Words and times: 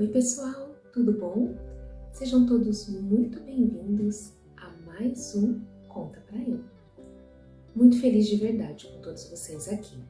Oi, 0.00 0.08
pessoal, 0.08 0.74
tudo 0.94 1.12
bom? 1.12 1.54
Sejam 2.10 2.46
todos 2.46 2.88
muito 2.88 3.38
bem-vindos 3.42 4.32
a 4.56 4.70
mais 4.86 5.34
um 5.34 5.60
Conta 5.88 6.18
Pra 6.20 6.38
Eu. 6.38 6.64
Muito 7.76 8.00
feliz 8.00 8.26
de 8.26 8.36
verdade 8.36 8.88
com 8.88 9.02
todos 9.02 9.28
vocês 9.28 9.68
aqui. 9.68 10.02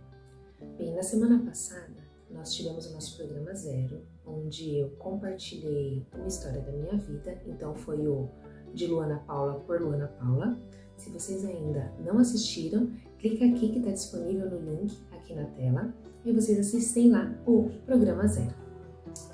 Bem, 0.78 0.94
na 0.94 1.02
semana 1.02 1.44
passada 1.44 2.04
nós 2.30 2.54
tivemos 2.54 2.86
o 2.86 2.92
nosso 2.92 3.16
programa 3.16 3.52
zero, 3.52 4.06
onde 4.24 4.78
eu 4.78 4.90
compartilhei 4.90 6.06
uma 6.14 6.28
história 6.28 6.60
da 6.60 6.70
minha 6.70 6.96
vida, 6.96 7.42
então 7.48 7.74
foi 7.74 8.06
o 8.06 8.28
de 8.72 8.86
Luana 8.86 9.18
Paula 9.26 9.58
por 9.58 9.82
Luana 9.82 10.06
Paula. 10.06 10.56
Se 10.98 11.10
vocês 11.10 11.44
ainda 11.44 11.92
não 11.98 12.18
assistiram, 12.18 12.92
clica 13.18 13.44
aqui 13.44 13.72
que 13.72 13.78
está 13.80 13.90
disponível 13.90 14.48
no 14.50 14.70
link 14.70 14.96
aqui 15.10 15.34
na 15.34 15.46
tela 15.46 15.92
e 16.24 16.32
vocês 16.32 16.60
assistem 16.60 17.10
lá 17.10 17.36
o 17.44 17.68
programa 17.84 18.28
zero. 18.28 18.59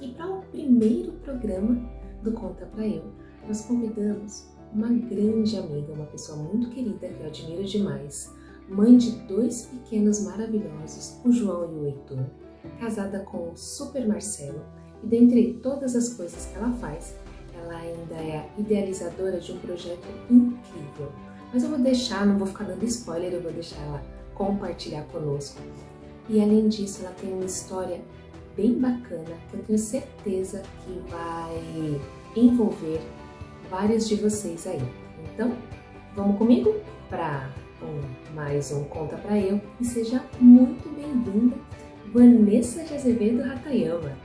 E 0.00 0.08
para 0.08 0.30
o 0.30 0.42
primeiro 0.42 1.12
programa 1.12 1.80
do 2.22 2.32
Conta 2.32 2.66
Pra 2.66 2.86
Eu, 2.86 3.04
nós 3.46 3.64
convidamos 3.64 4.46
uma 4.72 4.88
grande 4.88 5.56
amiga, 5.56 5.92
uma 5.92 6.04
pessoa 6.06 6.36
muito 6.36 6.68
querida 6.68 7.08
que 7.08 7.20
eu 7.20 7.26
admiro 7.26 7.64
demais, 7.64 8.30
mãe 8.68 8.96
de 8.96 9.12
dois 9.26 9.62
pequenos 9.66 10.20
maravilhosos, 10.20 11.18
o 11.24 11.32
João 11.32 11.72
e 11.72 11.78
o 11.78 11.86
Heitor, 11.86 12.26
casada 12.78 13.20
com 13.20 13.52
o 13.52 13.56
Super 13.56 14.06
Marcelo, 14.06 14.60
e 15.02 15.06
dentre 15.06 15.54
todas 15.62 15.96
as 15.96 16.12
coisas 16.12 16.44
que 16.46 16.58
ela 16.58 16.72
faz, 16.74 17.14
ela 17.54 17.76
ainda 17.76 18.16
é 18.16 18.50
idealizadora 18.58 19.40
de 19.40 19.52
um 19.52 19.58
projeto 19.60 20.06
incrível. 20.30 21.10
Mas 21.54 21.62
eu 21.62 21.70
vou 21.70 21.78
deixar, 21.78 22.26
não 22.26 22.36
vou 22.36 22.46
ficar 22.46 22.64
dando 22.64 22.84
spoiler, 22.84 23.32
eu 23.32 23.42
vou 23.42 23.52
deixar 23.52 23.80
ela 23.82 24.02
compartilhar 24.34 25.04
conosco. 25.04 25.62
E 26.28 26.42
além 26.42 26.68
disso, 26.68 27.02
ela 27.02 27.14
tem 27.14 27.32
uma 27.32 27.44
história 27.44 28.02
bem 28.56 28.72
bacana 28.78 29.36
que 29.50 29.56
eu 29.56 29.62
tenho 29.64 29.78
certeza 29.78 30.62
que 30.84 30.98
vai 31.10 32.00
envolver 32.34 33.00
vários 33.70 34.08
de 34.08 34.16
vocês 34.16 34.66
aí. 34.66 34.80
Então, 35.32 35.52
vamos 36.14 36.38
comigo 36.38 36.74
para 37.10 37.50
um, 37.82 38.00
mais 38.34 38.72
um 38.72 38.84
Conta 38.84 39.16
Pra 39.18 39.38
Eu 39.38 39.60
e 39.78 39.84
seja 39.84 40.24
muito 40.40 40.88
bem-vinda, 40.88 41.54
Vanessa 42.12 42.82
de 42.82 42.94
Azevedo 42.94 43.42
Ratayama. 43.42 44.16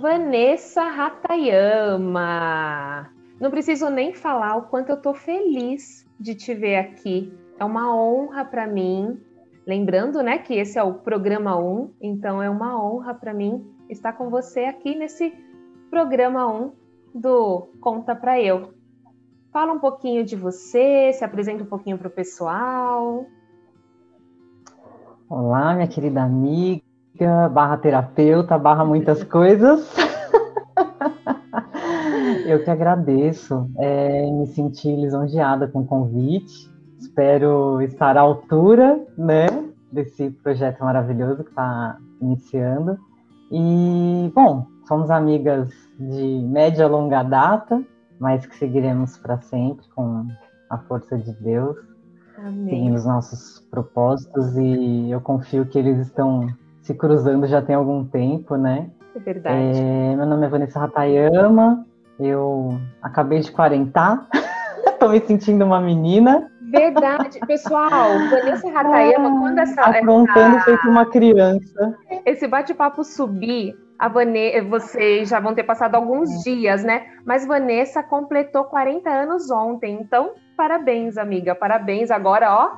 Vanessa 0.00 0.84
Ratayama. 0.84 2.30
Não 3.40 3.50
preciso 3.50 3.90
nem 3.90 4.14
falar 4.14 4.56
o 4.56 4.62
quanto 4.68 4.90
eu 4.90 4.96
tô 4.96 5.12
feliz 5.12 6.06
de 6.18 6.34
te 6.34 6.54
ver 6.54 6.76
aqui. 6.76 7.32
É 7.60 7.64
uma 7.64 7.94
honra 7.94 8.42
para 8.42 8.66
mim. 8.66 9.20
Lembrando, 9.66 10.22
né, 10.22 10.38
que 10.38 10.54
esse 10.54 10.78
é 10.78 10.82
o 10.82 10.94
programa 10.94 11.58
1, 11.58 11.90
então 12.00 12.42
é 12.42 12.48
uma 12.48 12.82
honra 12.82 13.12
para 13.12 13.34
mim 13.34 13.62
estar 13.90 14.14
com 14.14 14.30
você 14.30 14.60
aqui 14.60 14.94
nesse 14.94 15.34
programa 15.90 16.50
1 16.50 16.72
do 17.14 17.68
Conta 17.78 18.16
para 18.16 18.40
Eu. 18.40 18.72
Fala 19.52 19.74
um 19.74 19.78
pouquinho 19.78 20.24
de 20.24 20.36
você, 20.36 21.12
se 21.12 21.22
apresenta 21.22 21.62
um 21.62 21.66
pouquinho 21.66 21.98
para 21.98 22.08
o 22.08 22.10
pessoal. 22.10 23.26
Olá, 25.28 25.74
minha 25.74 25.86
querida 25.86 26.22
amiga, 26.22 26.82
barra 27.52 27.76
terapeuta, 27.76 28.56
barra 28.56 28.86
muitas 28.86 29.22
coisas. 29.28 29.86
Eu 32.46 32.64
que 32.64 32.70
agradeço, 32.70 33.70
é, 33.76 34.30
me 34.30 34.46
senti 34.46 34.88
lisonjeada 34.96 35.68
com 35.68 35.80
o 35.80 35.86
convite. 35.86 36.69
Espero 37.20 37.82
estar 37.82 38.16
à 38.16 38.22
altura, 38.22 38.98
né, 39.18 39.46
desse 39.92 40.30
projeto 40.30 40.82
maravilhoso 40.82 41.44
que 41.44 41.50
está 41.50 41.98
iniciando. 42.18 42.98
E, 43.52 44.32
bom, 44.34 44.66
somos 44.88 45.10
amigas 45.10 45.68
de 45.98 46.42
média 46.48 46.84
e 46.84 46.88
longa 46.88 47.22
data, 47.22 47.82
mas 48.18 48.46
que 48.46 48.56
seguiremos 48.56 49.18
para 49.18 49.38
sempre 49.42 49.84
com 49.94 50.28
a 50.70 50.78
força 50.78 51.18
de 51.18 51.30
Deus. 51.34 51.76
Amém. 52.38 52.70
Seguindo 52.70 52.94
os 52.94 53.04
nossos 53.04 53.68
propósitos 53.70 54.56
e 54.56 55.10
eu 55.10 55.20
confio 55.20 55.66
que 55.66 55.78
eles 55.78 55.98
estão 55.98 56.46
se 56.80 56.94
cruzando 56.94 57.46
já 57.46 57.60
tem 57.60 57.74
algum 57.74 58.02
tempo, 58.02 58.56
né? 58.56 58.88
É 59.14 59.18
verdade. 59.18 59.78
É, 59.78 60.16
meu 60.16 60.24
nome 60.24 60.46
é 60.46 60.48
Vanessa 60.48 60.80
Ratayama, 60.80 61.84
eu 62.18 62.80
acabei 63.02 63.40
de 63.40 63.52
quarentar, 63.52 64.26
tô 64.98 65.10
me 65.10 65.20
sentindo 65.20 65.66
uma 65.66 65.82
menina. 65.82 66.50
Verdade. 66.70 67.40
Pessoal, 67.46 68.18
Vanessa 68.30 68.70
Ratayama, 68.70 69.28
ah, 69.28 69.40
quando 69.40 69.58
essa. 69.58 69.82
Aprontando 69.82 70.56
essa... 70.56 70.64
feito 70.64 70.88
uma 70.88 71.06
criança. 71.06 71.98
Esse 72.24 72.46
bate-papo 72.46 73.02
subir, 73.02 73.74
a 73.98 74.08
Vanessa, 74.08 74.62
vocês 74.64 75.28
já 75.28 75.40
vão 75.40 75.54
ter 75.54 75.64
passado 75.64 75.94
alguns 75.94 76.30
é. 76.30 76.50
dias, 76.50 76.84
né? 76.84 77.06
Mas 77.24 77.46
Vanessa 77.46 78.02
completou 78.02 78.64
40 78.64 79.10
anos 79.10 79.50
ontem. 79.50 79.98
Então, 80.00 80.32
parabéns, 80.56 81.18
amiga. 81.18 81.54
Parabéns. 81.54 82.10
Agora, 82.10 82.54
ó, 82.54 82.70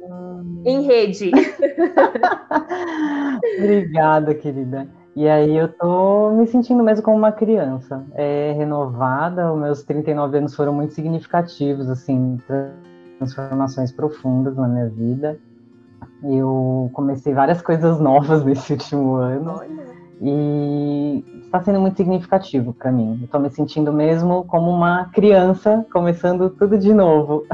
hum. 0.00 0.62
em 0.64 0.82
rede. 0.82 1.32
Obrigada, 3.58 4.34
querida. 4.34 4.88
E 5.16 5.28
aí 5.28 5.56
eu 5.56 5.66
tô 5.66 6.30
me 6.30 6.46
sentindo 6.46 6.84
mesmo 6.84 7.04
como 7.04 7.16
uma 7.16 7.32
criança, 7.32 8.06
é, 8.14 8.52
renovada. 8.52 9.52
Os 9.52 9.58
meus 9.58 9.82
39 9.82 10.38
anos 10.38 10.54
foram 10.54 10.72
muito 10.72 10.94
significativos, 10.94 11.90
assim, 11.90 12.38
transformações 13.18 13.92
profundas 13.92 14.56
na 14.56 14.68
minha 14.68 14.88
vida. 14.88 15.38
Eu 16.22 16.90
comecei 16.92 17.34
várias 17.34 17.60
coisas 17.62 18.00
novas 18.00 18.44
nesse 18.44 18.72
último 18.72 19.14
ano. 19.14 19.56
Olha. 19.58 19.98
E 20.20 21.24
está 21.44 21.62
sendo 21.62 21.80
muito 21.80 21.96
significativo 21.96 22.72
para 22.72 22.90
mim. 22.90 23.20
Estou 23.22 23.40
me 23.40 23.50
sentindo 23.50 23.92
mesmo 23.92 24.44
como 24.44 24.70
uma 24.70 25.06
criança 25.06 25.86
começando 25.92 26.50
tudo 26.50 26.76
de 26.76 26.92
novo. 26.92 27.46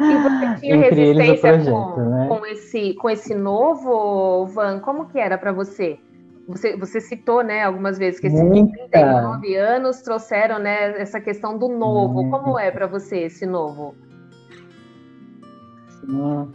E 0.00 0.16
você 0.22 0.54
tinha 0.60 0.76
Entre 0.76 1.12
resistência 1.12 1.52
projeto, 1.52 1.94
com, 1.94 2.00
né? 2.00 2.28
com, 2.28 2.46
esse, 2.46 2.94
com 2.94 3.10
esse 3.10 3.34
novo, 3.34 4.46
Van? 4.46 4.80
Como 4.80 5.06
que 5.06 5.18
era 5.18 5.36
para 5.36 5.52
você? 5.52 5.98
Você, 6.48 6.74
você 6.78 6.98
citou, 6.98 7.42
né, 7.42 7.62
algumas 7.62 7.98
vezes 7.98 8.18
que 8.18 8.26
esses 8.26 8.40
39 8.40 9.54
anos 9.54 10.00
trouxeram, 10.00 10.58
né, 10.58 10.98
essa 10.98 11.20
questão 11.20 11.58
do 11.58 11.68
novo. 11.68 12.30
Como 12.30 12.58
é 12.58 12.70
para 12.70 12.86
você 12.86 13.18
esse 13.24 13.44
novo? 13.44 13.94
Sim, 16.08 16.48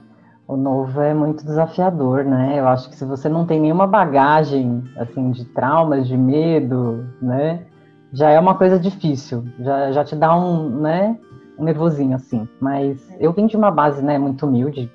o 0.48 0.58
novo 0.58 1.00
é 1.00 1.14
muito 1.14 1.46
desafiador, 1.46 2.26
né? 2.26 2.60
Eu 2.60 2.68
acho 2.68 2.90
que 2.90 2.96
se 2.96 3.06
você 3.06 3.30
não 3.30 3.46
tem 3.46 3.62
nenhuma 3.62 3.86
bagagem, 3.86 4.84
assim, 4.98 5.30
de 5.30 5.46
traumas, 5.46 6.08
de 6.08 6.18
medo, 6.18 7.06
né, 7.22 7.64
já 8.12 8.32
é 8.32 8.40
uma 8.40 8.56
coisa 8.56 8.80
difícil. 8.80 9.46
Já, 9.60 9.92
já 9.92 10.04
te 10.04 10.16
dá 10.16 10.36
um, 10.36 10.70
né, 10.82 11.18
um 11.58 11.64
nervosinho, 11.64 12.16
assim. 12.16 12.48
Mas 12.60 13.00
eu 13.20 13.32
vim 13.32 13.46
de 13.46 13.56
uma 13.56 13.70
base, 13.70 14.02
né, 14.02 14.18
muito 14.18 14.46
humilde, 14.48 14.92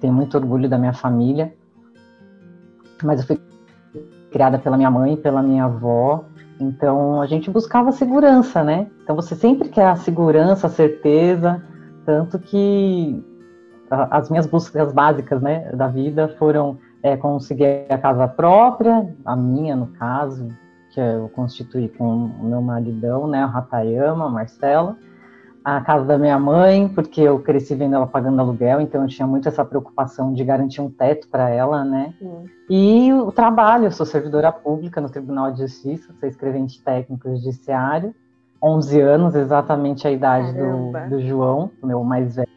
tenho 0.00 0.12
muito 0.12 0.36
orgulho 0.36 0.68
da 0.68 0.78
minha 0.78 0.94
família. 0.94 1.52
Mas 3.02 3.20
eu 3.20 3.26
fui 3.26 3.40
criada 4.30 4.58
pela 4.58 4.76
minha 4.76 4.90
mãe, 4.90 5.16
pela 5.16 5.42
minha 5.42 5.64
avó. 5.64 6.24
Então 6.58 7.20
a 7.20 7.26
gente 7.26 7.50
buscava 7.50 7.92
segurança, 7.92 8.64
né? 8.64 8.88
Então 9.02 9.14
você 9.14 9.36
sempre 9.36 9.68
quer 9.68 9.86
a 9.86 9.96
segurança, 9.96 10.66
a 10.66 10.70
certeza, 10.70 11.62
tanto 12.04 12.38
que 12.38 13.22
as 13.90 14.30
minhas 14.30 14.46
buscas 14.46 14.92
básicas, 14.92 15.40
né, 15.40 15.70
da 15.72 15.88
vida 15.88 16.28
foram 16.38 16.78
é, 17.02 17.16
conseguir 17.16 17.86
a 17.88 17.98
casa 17.98 18.26
própria, 18.28 19.06
a 19.24 19.36
minha 19.36 19.76
no 19.76 19.88
caso, 19.88 20.48
que 20.90 21.00
eu 21.00 21.28
constituí 21.34 21.88
com 21.88 22.26
o 22.26 22.44
meu 22.44 22.60
maridão, 22.60 23.26
né, 23.26 23.44
o 23.44 23.48
Ratayama, 23.48 24.28
Marcela, 24.28 24.96
a 25.64 25.80
casa 25.80 26.04
da 26.04 26.16
minha 26.16 26.38
mãe, 26.38 26.88
porque 26.88 27.20
eu 27.20 27.38
cresci 27.40 27.74
vendo 27.74 27.94
ela 27.94 28.06
pagando 28.06 28.40
aluguel, 28.40 28.80
então 28.80 29.02
eu 29.02 29.08
tinha 29.08 29.26
muito 29.26 29.48
essa 29.48 29.64
preocupação 29.64 30.32
de 30.32 30.42
garantir 30.42 30.80
um 30.80 30.90
teto 30.90 31.28
para 31.28 31.50
ela, 31.50 31.84
né? 31.84 32.14
Sim. 32.18 32.44
E 32.70 33.12
o 33.12 33.30
trabalho, 33.30 33.84
eu 33.84 33.90
sou 33.90 34.06
servidora 34.06 34.50
pública 34.50 35.00
no 35.00 35.10
Tribunal 35.10 35.52
de 35.52 35.58
Justiça, 35.58 36.12
sou 36.18 36.28
escrevente 36.28 36.82
técnico 36.82 37.28
judiciário, 37.36 38.14
11 38.62 39.00
anos, 39.00 39.34
exatamente 39.34 40.06
a 40.06 40.10
idade 40.10 40.52
do, 40.52 40.92
do, 41.10 41.20
João, 41.20 41.70
o 41.82 41.86
meu 41.86 42.02
mais 42.02 42.36
velho, 42.36 42.48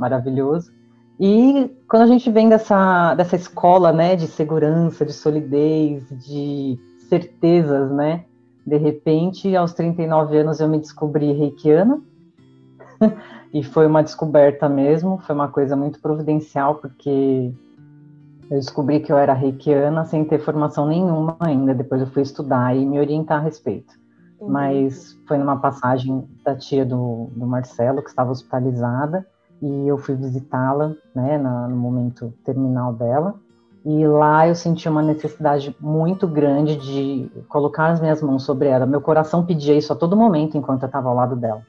maravilhoso. 0.00 0.72
E 1.20 1.70
quando 1.86 2.02
a 2.02 2.06
gente 2.06 2.30
vem 2.30 2.48
dessa, 2.48 3.14
dessa 3.14 3.36
escola, 3.36 3.92
né, 3.92 4.16
de 4.16 4.26
segurança, 4.26 5.04
de 5.04 5.12
solidez, 5.12 6.02
de 6.10 6.78
certezas, 7.08 7.90
né, 7.92 8.24
de 8.66 8.78
repente, 8.78 9.54
aos 9.54 9.74
39 9.74 10.38
anos 10.38 10.60
eu 10.60 10.68
me 10.68 10.78
descobri 10.78 11.32
reikiana, 11.32 12.00
e 13.52 13.62
foi 13.62 13.86
uma 13.86 14.02
descoberta 14.02 14.68
mesmo, 14.68 15.18
foi 15.18 15.34
uma 15.34 15.48
coisa 15.48 15.76
muito 15.76 16.00
providencial, 16.00 16.76
porque 16.76 17.52
eu 18.50 18.58
descobri 18.58 19.00
que 19.00 19.12
eu 19.12 19.18
era 19.18 19.34
reikiana 19.34 20.04
sem 20.04 20.24
ter 20.24 20.38
formação 20.38 20.86
nenhuma 20.86 21.36
ainda, 21.40 21.74
depois 21.74 22.00
eu 22.00 22.06
fui 22.06 22.22
estudar 22.22 22.74
e 22.74 22.86
me 22.86 22.98
orientar 22.98 23.38
a 23.38 23.44
respeito. 23.44 23.92
Uhum. 24.40 24.48
Mas 24.48 25.18
foi 25.28 25.36
numa 25.36 25.58
passagem 25.58 26.26
da 26.42 26.56
tia 26.56 26.84
do, 26.84 27.28
do 27.36 27.46
Marcelo, 27.46 28.02
que 28.02 28.08
estava 28.08 28.30
hospitalizada, 28.30 29.26
e 29.62 29.88
eu 29.88 29.98
fui 29.98 30.14
visitá-la, 30.14 30.94
né, 31.14 31.36
no 31.36 31.76
momento 31.76 32.32
terminal 32.44 32.92
dela, 32.92 33.34
E 33.84 34.06
lá 34.06 34.46
eu 34.46 34.54
senti 34.54 34.86
uma 34.88 35.00
necessidade 35.00 35.74
muito 35.80 36.28
grande 36.28 36.76
de 36.76 37.30
colocar 37.48 37.86
as 37.88 37.98
minhas 38.00 38.20
mãos 38.20 38.42
sobre 38.42 38.68
ela. 38.68 38.84
Meu 38.84 39.00
coração 39.00 39.46
pedia 39.46 39.74
isso 39.74 39.90
a 39.90 39.96
todo 39.96 40.14
momento 40.14 40.58
enquanto 40.58 40.82
eu 40.82 40.86
estava 40.86 41.08
ao 41.08 41.14
lado 41.14 41.34
dela. 41.34 41.62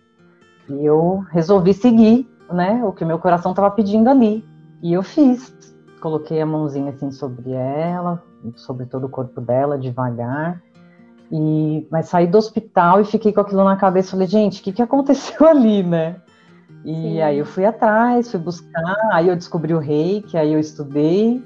E 0.70 0.86
eu 0.86 1.24
resolvi 1.32 1.74
seguir, 1.74 2.30
né, 2.52 2.84
o 2.84 2.92
que 2.92 3.06
meu 3.06 3.18
coração 3.18 3.52
estava 3.52 3.72
pedindo 3.72 4.10
ali. 4.10 4.44
E 4.82 4.92
eu 4.92 5.04
fiz. 5.04 5.56
Coloquei 6.02 6.42
a 6.42 6.46
mãozinha 6.46 6.90
assim 6.90 7.12
sobre 7.12 7.52
ela, 7.52 8.22
sobre 8.56 8.88
todo 8.88 9.06
o 9.06 9.10
corpo 9.10 9.40
dela, 9.40 9.78
devagar. 9.78 10.62
E, 11.32 11.88
mas 11.90 12.10
saí 12.10 12.28
do 12.28 12.38
hospital 12.38 13.00
e 13.00 13.06
fiquei 13.06 13.32
com 13.32 13.40
aquilo 13.40 13.64
na 13.64 13.78
cabeça. 13.78 14.12
Falei, 14.12 14.28
gente, 14.28 14.60
o 14.60 14.64
que, 14.64 14.74
que 14.74 14.82
aconteceu 14.82 15.48
ali, 15.48 15.82
né? 15.82 16.18
E 16.84 16.94
Sim. 16.94 17.22
aí 17.22 17.38
eu 17.38 17.46
fui 17.46 17.66
atrás, 17.66 18.32
fui 18.32 18.40
buscar, 18.40 19.10
aí 19.12 19.28
eu 19.28 19.36
descobri 19.36 19.74
o 19.74 19.80
reiki, 19.80 20.38
aí 20.38 20.54
eu 20.54 20.60
estudei, 20.60 21.44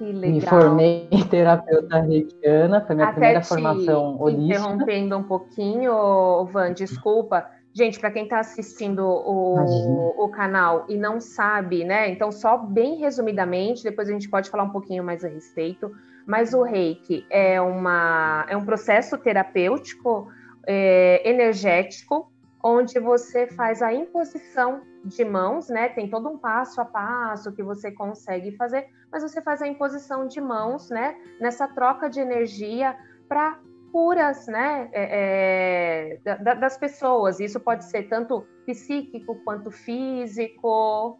me 0.00 0.40
formei 0.40 1.08
em 1.10 1.22
terapeuta 1.26 2.00
reikiana, 2.00 2.80
foi 2.80 2.94
minha 2.94 3.08
Até 3.08 3.14
primeira 3.14 3.42
formação 3.42 4.20
holística. 4.20 4.58
Interrompendo 4.58 5.16
um 5.16 5.22
pouquinho, 5.24 6.44
Van, 6.46 6.72
desculpa. 6.72 7.46
Gente, 7.72 8.00
para 8.00 8.10
quem 8.10 8.22
está 8.22 8.40
assistindo 8.40 9.00
o, 9.04 10.24
o, 10.24 10.28
canal 10.30 10.86
e 10.88 10.96
não 10.96 11.20
sabe, 11.20 11.84
né? 11.84 12.08
Então, 12.08 12.32
só 12.32 12.56
bem 12.56 12.96
resumidamente, 12.96 13.82
depois 13.82 14.08
a 14.08 14.12
gente 14.12 14.30
pode 14.30 14.48
falar 14.48 14.62
um 14.62 14.70
pouquinho 14.70 15.04
mais 15.04 15.22
a 15.22 15.28
respeito. 15.28 15.92
Mas 16.26 16.54
o 16.54 16.62
reiki 16.62 17.26
é, 17.28 17.60
uma, 17.60 18.46
é 18.48 18.56
um 18.56 18.64
processo 18.64 19.18
terapêutico 19.18 20.28
é, 20.66 21.28
energético 21.28 22.32
onde 22.62 22.98
você 22.98 23.46
faz 23.46 23.82
a 23.82 23.92
imposição 23.92 24.82
de 25.04 25.24
mãos, 25.24 25.68
né? 25.68 25.88
Tem 25.88 26.08
todo 26.08 26.28
um 26.28 26.38
passo 26.38 26.80
a 26.80 26.84
passo 26.84 27.52
que 27.52 27.62
você 27.62 27.92
consegue 27.92 28.56
fazer, 28.56 28.86
mas 29.10 29.22
você 29.22 29.40
faz 29.40 29.62
a 29.62 29.66
imposição 29.68 30.26
de 30.26 30.40
mãos, 30.40 30.90
né? 30.90 31.16
Nessa 31.40 31.68
troca 31.68 32.08
de 32.10 32.20
energia 32.20 32.96
para 33.28 33.58
curas, 33.92 34.46
né? 34.46 34.88
É, 34.92 36.18
é, 36.24 36.54
das 36.56 36.76
pessoas. 36.76 37.40
Isso 37.40 37.60
pode 37.60 37.84
ser 37.84 38.08
tanto 38.08 38.44
psíquico 38.64 39.36
quanto 39.44 39.70
físico. 39.70 41.18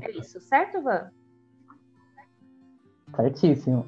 É 0.00 0.10
isso, 0.12 0.40
certo, 0.40 0.82
Van? 0.82 1.10
Certíssimo. 3.14 3.86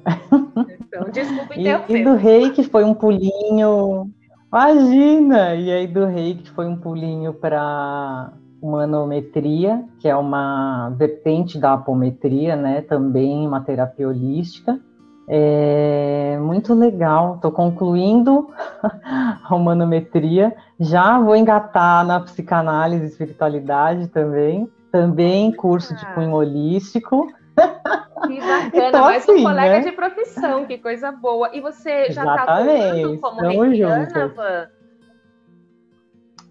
Então, 0.69 1.09
desculpa 1.11 1.55
interromper. 1.55 1.97
E, 1.97 2.01
e 2.01 2.03
do 2.03 2.15
rei 2.15 2.51
que 2.51 2.63
foi 2.63 2.83
um 2.83 2.93
pulinho 2.93 4.11
Imagina! 4.51 5.53
E 5.53 5.71
aí 5.71 5.85
do 5.85 6.05
reiki 6.05 6.49
foi 6.49 6.65
um 6.65 6.75
pulinho 6.75 7.31
para 7.31 8.33
manometria, 8.61 9.85
que 9.99 10.07
é 10.07 10.15
uma 10.15 10.89
vertente 10.97 11.59
da 11.59 11.73
apometria, 11.73 12.55
né? 12.55 12.81
Também 12.81 13.45
uma 13.45 13.61
terapia 13.61 14.07
holística. 14.07 14.79
É 15.27 16.39
muito 16.41 16.73
legal. 16.73 17.35
Estou 17.35 17.51
concluindo 17.51 18.49
a 18.81 19.55
humanometria. 19.55 20.55
Já 20.79 21.19
vou 21.19 21.35
engatar 21.35 22.03
na 22.03 22.19
psicanálise 22.19 23.03
e 23.03 23.07
espiritualidade 23.07 24.07
também. 24.07 24.67
Também 24.91 25.51
curso 25.51 25.93
de 25.93 26.03
cunho 26.15 26.31
holístico. 26.31 27.27
Que 27.55 28.39
bacana, 28.39 28.87
então, 28.89 29.01
mais 29.01 29.23
assim, 29.23 29.39
um 29.39 29.43
colega 29.43 29.79
né? 29.79 29.81
de 29.81 29.91
profissão, 29.91 30.65
que 30.65 30.77
coisa 30.77 31.11
boa. 31.11 31.49
E 31.55 31.61
você 31.61 32.11
já 32.11 32.21
está 32.21 32.43
atuando 32.43 33.17
como 33.19 33.41
reikiana, 33.41 34.27
Van? 34.35 34.67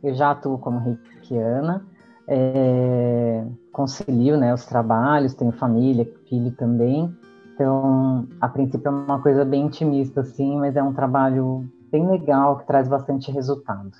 Eu 0.02 0.14
já 0.14 0.30
atuo 0.30 0.58
como 0.58 0.78
reikiana, 0.78 1.84
é, 2.26 3.44
concilio 3.72 4.36
né, 4.36 4.54
os 4.54 4.64
trabalhos, 4.64 5.34
tenho 5.34 5.52
família, 5.52 6.08
filho 6.28 6.52
também. 6.52 7.14
Então, 7.54 8.28
a 8.40 8.48
princípio 8.48 8.86
é 8.86 8.90
uma 8.90 9.20
coisa 9.20 9.44
bem 9.44 9.66
intimista, 9.66 10.20
assim, 10.20 10.56
mas 10.58 10.76
é 10.76 10.82
um 10.82 10.92
trabalho 10.92 11.68
bem 11.90 12.08
legal, 12.08 12.58
que 12.58 12.66
traz 12.66 12.86
bastante 12.86 13.32
resultado. 13.32 13.90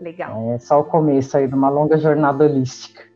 Legal. 0.00 0.52
É 0.52 0.58
só 0.58 0.80
o 0.80 0.84
começo 0.84 1.36
aí 1.36 1.46
de 1.46 1.54
uma 1.54 1.68
longa 1.68 1.98
jornada 1.98 2.44
holística. 2.44 3.11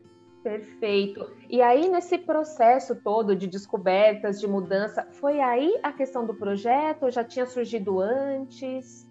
Perfeito. 0.47 1.27
E 1.49 1.61
aí, 1.61 1.89
nesse 1.89 2.17
processo 2.17 2.95
todo 2.95 3.35
de 3.35 3.47
descobertas, 3.47 4.39
de 4.39 4.47
mudança, 4.47 5.05
foi 5.11 5.41
aí 5.41 5.77
a 5.83 5.91
questão 5.91 6.25
do 6.25 6.33
projeto? 6.33 7.11
Já 7.11 7.21
tinha 7.21 7.45
surgido 7.45 7.99
antes? 7.99 9.05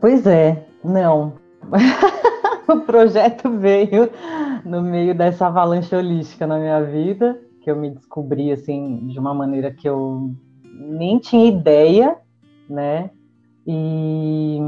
Pois 0.00 0.26
é, 0.26 0.66
não. 0.82 1.34
o 2.66 2.80
projeto 2.80 3.48
veio 3.50 4.10
no 4.64 4.82
meio 4.82 5.14
dessa 5.14 5.46
avalanche 5.46 5.94
holística 5.94 6.44
na 6.44 6.58
minha 6.58 6.82
vida, 6.82 7.40
que 7.60 7.70
eu 7.70 7.76
me 7.76 7.90
descobri 7.90 8.50
assim 8.50 9.06
de 9.06 9.16
uma 9.20 9.32
maneira 9.32 9.72
que 9.72 9.88
eu 9.88 10.34
nem 10.64 11.20
tinha 11.20 11.46
ideia, 11.46 12.16
né? 12.68 13.10
E 13.64 14.58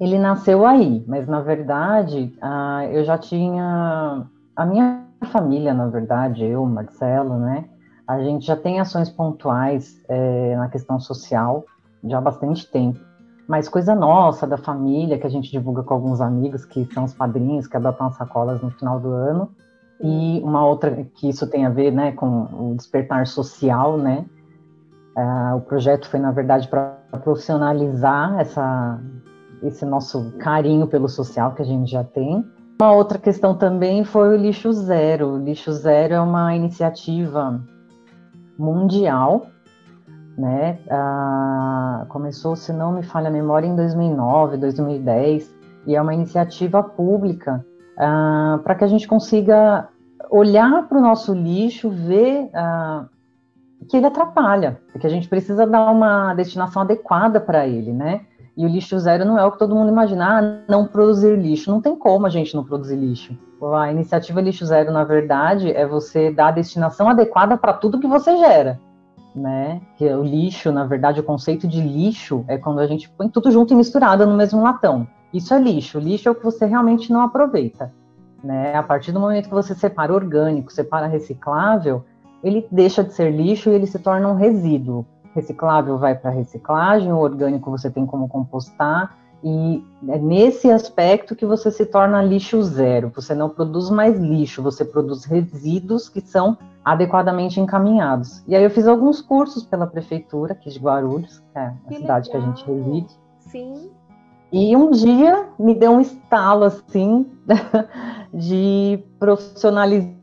ele 0.00 0.18
nasceu 0.18 0.66
aí, 0.66 1.04
mas 1.06 1.26
na 1.26 1.40
verdade 1.40 2.36
ah, 2.40 2.86
eu 2.90 3.04
já 3.04 3.16
tinha 3.18 4.26
a 4.54 4.64
minha 4.64 5.06
família, 5.30 5.74
na 5.74 5.86
verdade, 5.86 6.44
eu, 6.44 6.64
Marcelo, 6.64 7.38
né? 7.38 7.64
A 8.06 8.20
gente 8.20 8.46
já 8.46 8.56
tem 8.56 8.80
ações 8.80 9.10
pontuais 9.10 10.00
é, 10.08 10.56
na 10.56 10.68
questão 10.68 10.98
social 11.00 11.64
já 12.04 12.18
há 12.18 12.20
bastante 12.20 12.70
tempo. 12.70 13.00
Mas 13.48 13.68
coisa 13.68 13.94
nossa, 13.94 14.46
da 14.46 14.56
família, 14.56 15.18
que 15.18 15.26
a 15.26 15.30
gente 15.30 15.50
divulga 15.50 15.82
com 15.82 15.94
alguns 15.94 16.20
amigos, 16.20 16.64
que 16.64 16.84
são 16.92 17.04
os 17.04 17.14
padrinhos, 17.14 17.66
que 17.66 17.76
adotam 17.76 18.08
as 18.08 18.16
sacolas 18.16 18.60
no 18.60 18.70
final 18.70 18.98
do 18.98 19.10
ano. 19.10 19.50
E 20.00 20.40
uma 20.42 20.64
outra 20.64 21.06
que 21.14 21.28
isso 21.28 21.48
tem 21.48 21.64
a 21.64 21.70
ver 21.70 21.92
né, 21.92 22.12
com 22.12 22.44
o 22.52 22.74
despertar 22.76 23.26
social, 23.26 23.96
né? 23.96 24.24
Uh, 25.16 25.56
o 25.56 25.60
projeto 25.62 26.08
foi, 26.08 26.20
na 26.20 26.30
verdade, 26.30 26.68
para 26.68 26.98
profissionalizar 27.24 28.38
essa, 28.38 29.00
esse 29.62 29.84
nosso 29.84 30.32
carinho 30.38 30.86
pelo 30.86 31.08
social 31.08 31.52
que 31.54 31.62
a 31.62 31.64
gente 31.64 31.90
já 31.90 32.04
tem. 32.04 32.44
Uma 32.80 32.92
outra 32.92 33.18
questão 33.18 33.56
também 33.56 34.04
foi 34.04 34.36
o 34.36 34.36
lixo 34.36 34.72
zero. 34.72 35.34
O 35.34 35.38
lixo 35.38 35.72
zero 35.72 36.14
é 36.14 36.20
uma 36.20 36.54
iniciativa 36.54 37.60
mundial, 38.58 39.46
né? 40.36 40.78
Ah, 40.90 42.04
começou, 42.08 42.54
se 42.54 42.72
não 42.72 42.92
me 42.92 43.02
falha 43.02 43.28
a 43.28 43.32
memória, 43.32 43.66
em 43.66 43.74
2009, 43.74 44.58
2010, 44.58 45.54
e 45.86 45.96
é 45.96 46.02
uma 46.02 46.14
iniciativa 46.14 46.82
pública 46.82 47.64
ah, 47.96 48.60
para 48.62 48.74
que 48.74 48.84
a 48.84 48.88
gente 48.88 49.08
consiga 49.08 49.88
olhar 50.30 50.86
para 50.88 50.98
o 50.98 51.00
nosso 51.00 51.32
lixo, 51.32 51.88
ver 51.88 52.50
ah, 52.54 53.06
que 53.88 53.96
ele 53.96 54.06
atrapalha, 54.06 54.80
que 55.00 55.06
a 55.06 55.10
gente 55.10 55.28
precisa 55.28 55.66
dar 55.66 55.90
uma 55.90 56.34
destinação 56.34 56.82
adequada 56.82 57.40
para 57.40 57.66
ele, 57.66 57.92
né? 57.92 58.26
E 58.56 58.64
o 58.64 58.68
lixo 58.68 58.98
zero 58.98 59.24
não 59.24 59.38
é 59.38 59.44
o 59.44 59.52
que 59.52 59.58
todo 59.58 59.74
mundo 59.74 59.90
imagina, 59.90 60.38
ah, 60.38 60.62
não 60.66 60.86
produzir 60.86 61.36
lixo. 61.36 61.70
Não 61.70 61.80
tem 61.80 61.94
como 61.94 62.26
a 62.26 62.30
gente 62.30 62.54
não 62.54 62.64
produzir 62.64 62.96
lixo. 62.96 63.36
A 63.74 63.90
iniciativa 63.90 64.40
Lixo 64.40 64.66
Zero, 64.66 64.92
na 64.92 65.02
verdade, 65.02 65.70
é 65.70 65.86
você 65.86 66.30
dar 66.30 66.48
a 66.48 66.52
destinação 66.52 67.08
adequada 67.08 67.56
para 67.56 67.72
tudo 67.72 67.98
que 67.98 68.06
você 68.06 68.36
gera. 68.36 68.78
Né? 69.34 69.80
Que 69.96 70.06
o 70.06 70.22
lixo, 70.22 70.70
na 70.72 70.84
verdade, 70.84 71.20
o 71.20 71.22
conceito 71.22 71.66
de 71.66 71.80
lixo 71.80 72.44
é 72.48 72.56
quando 72.56 72.80
a 72.80 72.86
gente 72.86 73.08
põe 73.08 73.28
tudo 73.28 73.50
junto 73.50 73.72
e 73.72 73.76
misturado 73.76 74.26
no 74.26 74.36
mesmo 74.36 74.62
latão. 74.62 75.06
Isso 75.32 75.52
é 75.54 75.58
lixo. 75.58 75.98
Lixo 75.98 76.28
é 76.28 76.32
o 76.32 76.34
que 76.34 76.44
você 76.44 76.64
realmente 76.66 77.12
não 77.12 77.20
aproveita. 77.20 77.92
Né? 78.42 78.74
A 78.74 78.82
partir 78.82 79.12
do 79.12 79.20
momento 79.20 79.48
que 79.48 79.54
você 79.54 79.74
separa 79.74 80.12
orgânico, 80.12 80.72
separa 80.72 81.06
reciclável, 81.06 82.04
ele 82.42 82.66
deixa 82.70 83.02
de 83.02 83.12
ser 83.12 83.30
lixo 83.30 83.70
e 83.70 83.74
ele 83.74 83.86
se 83.86 83.98
torna 83.98 84.28
um 84.28 84.34
resíduo 84.34 85.04
reciclável 85.36 85.98
vai 85.98 86.14
para 86.14 86.30
reciclagem, 86.30 87.12
o 87.12 87.18
orgânico 87.18 87.70
você 87.70 87.90
tem 87.90 88.06
como 88.06 88.26
compostar, 88.26 89.14
e 89.44 89.84
é 90.08 90.18
nesse 90.18 90.70
aspecto 90.70 91.36
que 91.36 91.44
você 91.44 91.70
se 91.70 91.84
torna 91.84 92.22
lixo 92.22 92.62
zero. 92.62 93.12
Você 93.14 93.34
não 93.34 93.50
produz 93.50 93.90
mais 93.90 94.18
lixo, 94.18 94.62
você 94.62 94.84
produz 94.84 95.24
resíduos 95.24 96.08
que 96.08 96.20
são 96.20 96.56
adequadamente 96.82 97.60
encaminhados. 97.60 98.42
E 98.48 98.56
aí 98.56 98.64
eu 98.64 98.70
fiz 98.70 98.88
alguns 98.88 99.20
cursos 99.20 99.64
pela 99.64 99.86
prefeitura 99.86 100.54
aqui 100.54 100.70
de 100.70 100.78
Guarulhos, 100.78 101.38
que 101.52 101.58
é 101.58 101.66
a 101.66 101.74
que 101.86 101.96
cidade 101.96 102.28
legal. 102.28 102.30
que 102.30 102.36
a 102.36 102.40
gente 102.40 102.66
reside. 102.66 103.20
Sim. 103.38 103.90
E 104.50 104.74
um 104.74 104.90
dia 104.90 105.48
me 105.58 105.74
deu 105.74 105.92
um 105.92 106.00
estalo 106.00 106.64
assim 106.64 107.26
de 108.32 109.04
profissionalizar 109.18 110.15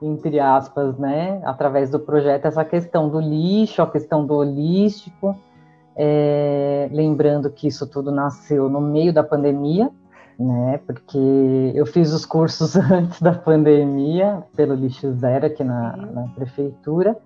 entre 0.00 0.40
aspas, 0.40 0.96
né, 0.98 1.40
através 1.44 1.90
do 1.90 1.98
projeto, 1.98 2.46
essa 2.46 2.64
questão 2.64 3.08
do 3.08 3.20
lixo, 3.20 3.82
a 3.82 3.90
questão 3.90 4.26
do 4.26 4.34
holístico, 4.34 5.36
é, 5.94 6.88
lembrando 6.92 7.50
que 7.50 7.68
isso 7.68 7.86
tudo 7.86 8.10
nasceu 8.10 8.68
no 8.68 8.80
meio 8.80 9.12
da 9.12 9.22
pandemia, 9.22 9.90
né, 10.38 10.80
porque 10.86 11.72
eu 11.74 11.86
fiz 11.86 12.12
os 12.12 12.24
cursos 12.24 12.76
antes 12.90 13.20
da 13.20 13.32
pandemia, 13.32 14.42
pelo 14.54 14.74
Lixo 14.74 15.12
Zero 15.12 15.46
aqui 15.46 15.64
na, 15.64 15.96
na 15.96 16.28
prefeitura, 16.34 17.16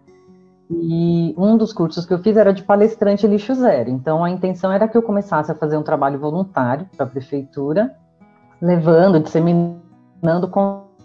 e 0.70 1.34
um 1.36 1.56
dos 1.56 1.72
cursos 1.72 2.06
que 2.06 2.14
eu 2.14 2.18
fiz 2.20 2.36
era 2.36 2.52
de 2.52 2.62
palestrante 2.62 3.26
lixo 3.26 3.52
zero. 3.54 3.90
Então 3.90 4.22
a 4.22 4.30
intenção 4.30 4.70
era 4.70 4.86
que 4.86 4.96
eu 4.96 5.02
começasse 5.02 5.50
a 5.50 5.54
fazer 5.54 5.76
um 5.76 5.82
trabalho 5.82 6.18
voluntário 6.20 6.86
para 6.96 7.04
a 7.04 7.08
prefeitura, 7.08 7.92
levando, 8.62 9.18
disseminando 9.18 10.46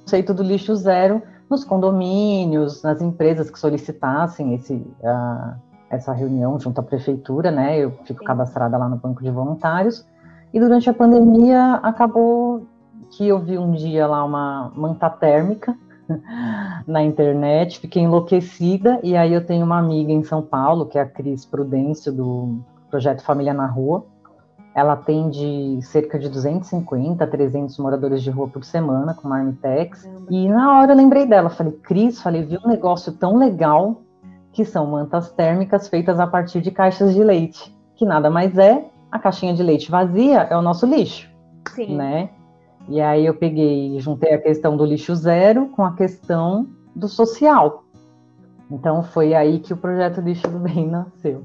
conceito 0.06 0.36
do 0.36 0.44
lixo 0.44 0.76
zero 0.76 1.22
nos 1.50 1.64
condomínios, 1.64 2.84
nas 2.84 3.02
empresas 3.02 3.50
que 3.50 3.60
solicitassem 3.60 4.54
esse, 4.54 4.74
uh, 4.74 5.60
essa 5.90 6.14
reunião 6.14 6.60
junto 6.60 6.80
à 6.80 6.84
prefeitura, 6.84 7.50
né? 7.52 7.80
Eu 7.80 7.92
fico 8.06 8.24
cadastrada 8.24 8.78
lá 8.78 8.88
no 8.88 8.98
banco 8.98 9.24
de 9.24 9.32
voluntários. 9.32 10.06
E 10.54 10.60
durante 10.60 10.90
a 10.90 10.94
pandemia 10.94 11.80
acabou 11.84 12.68
que 13.12 13.28
eu 13.28 13.40
vi 13.40 13.58
um 13.58 13.72
dia 13.72 14.08
lá 14.08 14.24
uma 14.24 14.72
manta 14.76 15.10
térmica 15.10 15.76
na 16.88 17.04
internet, 17.04 17.80
fiquei 17.80 18.04
enlouquecida 18.04 19.00
e 19.04 19.18
aí 19.18 19.34
eu 19.34 19.46
tenho 19.46 19.66
uma 19.66 19.80
amiga 19.80 20.12
em 20.12 20.24
São 20.24 20.42
Paulo, 20.42 20.86
que 20.86 20.98
é 20.98 21.02
a 21.02 21.06
Cris 21.06 21.46
Prudêncio 21.46 22.12
do 22.12 22.60
projeto 22.90 23.24
Família 23.24 23.54
na 23.54 23.66
Rua. 23.66 24.06
Ela 24.76 24.94
atende 24.94 25.80
cerca 25.82 26.20
de 26.20 26.28
250, 26.28 27.26
300 27.26 27.78
moradores 27.78 28.22
de 28.22 28.30
rua 28.30 28.50
por 28.50 28.64
semana 28.66 29.14
com 29.14 29.30
Marmitex. 29.30 30.08
E 30.30 30.50
na 30.50 30.80
hora 30.80 30.92
eu 30.92 30.98
lembrei 30.98 31.26
dela, 31.26 31.50
falei, 31.50 31.72
Cris, 31.72 32.22
falei, 32.22 32.44
vi 32.44 32.58
um 32.64 32.68
negócio 32.68 33.14
tão 33.14 33.38
legal 33.38 34.02
que 34.52 34.66
são 34.66 34.86
mantas 34.86 35.32
térmicas 35.32 35.88
feitas 35.88 36.20
a 36.20 36.28
partir 36.28 36.62
de 36.62 36.72
caixas 36.72 37.14
de 37.14 37.24
leite, 37.24 37.74
que 37.96 38.06
nada 38.06 38.30
mais 38.30 38.58
é 38.58 38.86
a 39.16 39.20
caixinha 39.20 39.54
de 39.54 39.64
leite 39.64 39.90
vazia 39.90 40.42
é 40.50 40.58
o 40.58 40.62
nosso 40.62 40.86
lixo, 40.86 41.30
Sim. 41.74 41.96
né? 41.96 42.30
E 42.88 43.00
aí 43.02 43.26
eu 43.26 43.34
peguei 43.34 43.96
e 43.96 44.00
juntei 44.00 44.34
a 44.34 44.42
questão 44.42 44.76
do 44.76 44.86
lixo 44.86 45.16
zero 45.16 45.68
com 45.70 45.84
a 45.84 45.96
questão 45.96 46.68
do 46.94 47.08
social. 47.08 47.86
Então 48.70 49.04
foi 49.04 49.34
aí 49.34 49.60
que 49.60 49.74
o 49.74 49.78
projeto 49.78 50.22
Lixo 50.22 50.48
do 50.48 50.60
Bem 50.60 50.88
nasceu. 50.92 51.44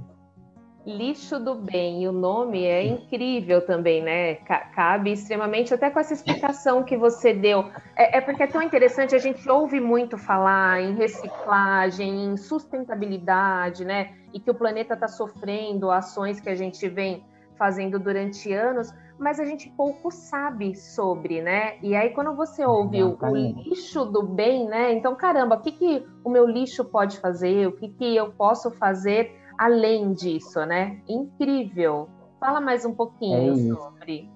Lixo 0.87 1.39
do 1.39 1.55
Bem, 1.55 2.09
o 2.09 2.13
nome 2.13 2.65
é 2.65 2.83
incrível 2.83 3.61
também, 3.65 4.03
né? 4.03 4.37
Cabe 4.75 5.13
extremamente, 5.13 5.75
até 5.75 5.91
com 5.91 6.01
essa 6.01 6.15
explicação 6.15 6.83
que 6.83 6.97
você 6.97 7.35
deu. 7.35 7.71
É, 7.95 8.17
é 8.17 8.21
porque 8.21 8.45
é 8.45 8.47
tão 8.47 8.63
interessante, 8.63 9.15
a 9.15 9.19
gente 9.19 9.47
ouve 9.49 9.79
muito 9.79 10.17
falar 10.17 10.81
em 10.81 10.95
reciclagem, 10.95 12.25
em 12.25 12.37
sustentabilidade, 12.39 13.85
né? 13.85 14.15
E 14.33 14.41
que 14.41 14.51
o 14.51 14.55
planeta 14.55 14.95
está 14.95 15.07
sofrendo 15.07 15.91
ações 15.91 16.41
que 16.41 16.49
a 16.49 16.55
gente 16.55 16.89
vem 16.89 17.23
fazendo 17.59 17.99
durante 17.99 18.51
anos, 18.51 18.91
mas 19.19 19.39
a 19.39 19.45
gente 19.45 19.69
pouco 19.77 20.11
sabe 20.11 20.75
sobre, 20.75 21.43
né? 21.43 21.77
E 21.83 21.95
aí, 21.95 22.09
quando 22.09 22.35
você 22.35 22.65
ouve 22.65 23.03
o, 23.03 23.19
o, 23.21 23.37
lixo 23.37 24.07
do 24.07 24.23
bem, 24.23 24.67
né? 24.67 24.95
Então, 24.95 25.15
caramba, 25.15 25.57
o 25.57 25.61
que, 25.61 25.73
que 25.73 26.07
o 26.25 26.31
meu 26.31 26.47
lixo 26.47 26.87
pode 26.87 27.19
fazer? 27.21 27.69
O 27.69 27.73
que, 27.73 27.89
que 27.89 28.17
eu 28.17 28.33
posso 28.33 28.71
fazer 28.71 29.39
além 29.61 30.15
disso, 30.15 30.65
né? 30.65 30.97
Incrível. 31.07 32.09
Fala 32.41 32.63
mais 32.63 32.87
um 32.87 32.95
pouquinho 32.95 33.53
é 33.53 33.75
sobre. 33.75 34.31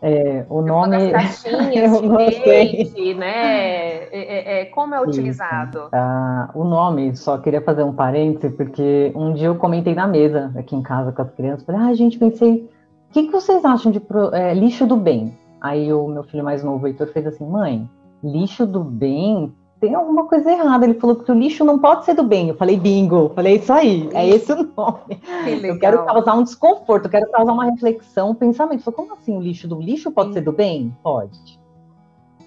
É, 0.00 0.46
o 0.48 0.62
nome. 0.62 1.10
caixinhas 1.10 1.98
de 2.00 2.08
leite, 2.46 3.14
né? 3.14 4.04
É, 4.04 4.10
é, 4.12 4.60
é, 4.60 4.64
como 4.66 4.94
é 4.94 5.02
utilizado? 5.02 5.88
Ah, 5.90 6.48
o 6.54 6.62
nome, 6.62 7.16
só 7.16 7.38
queria 7.38 7.60
fazer 7.60 7.82
um 7.82 7.92
parêntese, 7.92 8.54
porque 8.54 9.10
um 9.16 9.32
dia 9.32 9.48
eu 9.48 9.56
comentei 9.56 9.96
na 9.96 10.06
mesa 10.06 10.52
aqui 10.56 10.76
em 10.76 10.82
casa 10.82 11.10
com 11.10 11.22
as 11.22 11.30
crianças, 11.32 11.64
falei, 11.64 11.80
ah, 11.80 11.94
gente, 11.94 12.16
pensei, 12.16 12.70
o 13.10 13.12
que, 13.12 13.24
que 13.24 13.32
vocês 13.32 13.64
acham 13.64 13.90
de 13.90 14.00
é, 14.32 14.54
lixo 14.54 14.86
do 14.86 14.96
bem? 14.96 15.36
Aí 15.60 15.92
o 15.92 16.06
meu 16.06 16.22
filho 16.22 16.44
mais 16.44 16.62
novo, 16.62 16.84
o 16.84 16.86
Heitor, 16.86 17.08
fez 17.08 17.26
assim, 17.26 17.44
mãe, 17.44 17.90
lixo 18.22 18.64
do 18.64 18.84
bem 18.84 19.52
tem 19.80 19.94
alguma 19.94 20.26
coisa 20.26 20.50
errada. 20.50 20.84
Ele 20.84 20.94
falou 20.94 21.16
que 21.16 21.30
o 21.30 21.34
lixo 21.34 21.64
não 21.64 21.78
pode 21.78 22.04
ser 22.04 22.14
do 22.14 22.22
bem. 22.22 22.48
Eu 22.48 22.56
falei, 22.56 22.76
bingo. 22.76 23.30
Falei, 23.34 23.56
isso 23.56 23.72
aí, 23.72 24.08
é 24.12 24.28
esse 24.28 24.52
o 24.52 24.70
nome. 24.76 25.16
Que 25.44 25.66
eu 25.66 25.78
quero 25.78 26.04
causar 26.04 26.34
um 26.34 26.42
desconforto, 26.42 27.06
eu 27.06 27.10
quero 27.10 27.30
causar 27.30 27.52
uma 27.52 27.66
reflexão, 27.66 28.30
um 28.30 28.34
pensamento. 28.34 28.82
Falou, 28.82 28.96
como 28.96 29.14
assim 29.14 29.36
o 29.36 29.40
lixo 29.40 29.68
do 29.68 29.80
lixo 29.80 30.10
pode 30.10 30.28
Sim. 30.28 30.34
ser 30.34 30.40
do 30.42 30.52
bem? 30.52 30.96
Pode. 31.02 31.60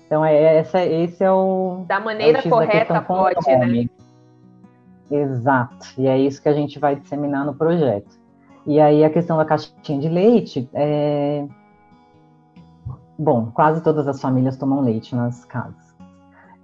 Então, 0.05 0.23
é, 0.23 0.57
essa, 0.57 0.83
esse 0.85 1.23
é 1.23 1.31
o. 1.31 1.83
Da 1.87 1.99
maneira 1.99 2.39
é 2.39 2.47
o 2.47 2.49
correta, 2.49 3.01
pode, 3.01 3.35
né? 3.45 3.85
Exato. 5.11 5.87
E 5.97 6.07
é 6.07 6.17
isso 6.17 6.41
que 6.41 6.49
a 6.49 6.53
gente 6.53 6.79
vai 6.79 6.95
disseminar 6.95 7.45
no 7.45 7.53
projeto. 7.53 8.17
E 8.65 8.79
aí, 8.79 9.03
a 9.03 9.09
questão 9.09 9.37
da 9.37 9.45
caixinha 9.45 9.99
de 9.99 10.09
leite. 10.09 10.69
É... 10.73 11.45
Bom, 13.19 13.51
quase 13.53 13.81
todas 13.81 14.07
as 14.07 14.21
famílias 14.21 14.57
tomam 14.57 14.81
leite 14.81 15.15
nas 15.15 15.43
casas 15.43 15.86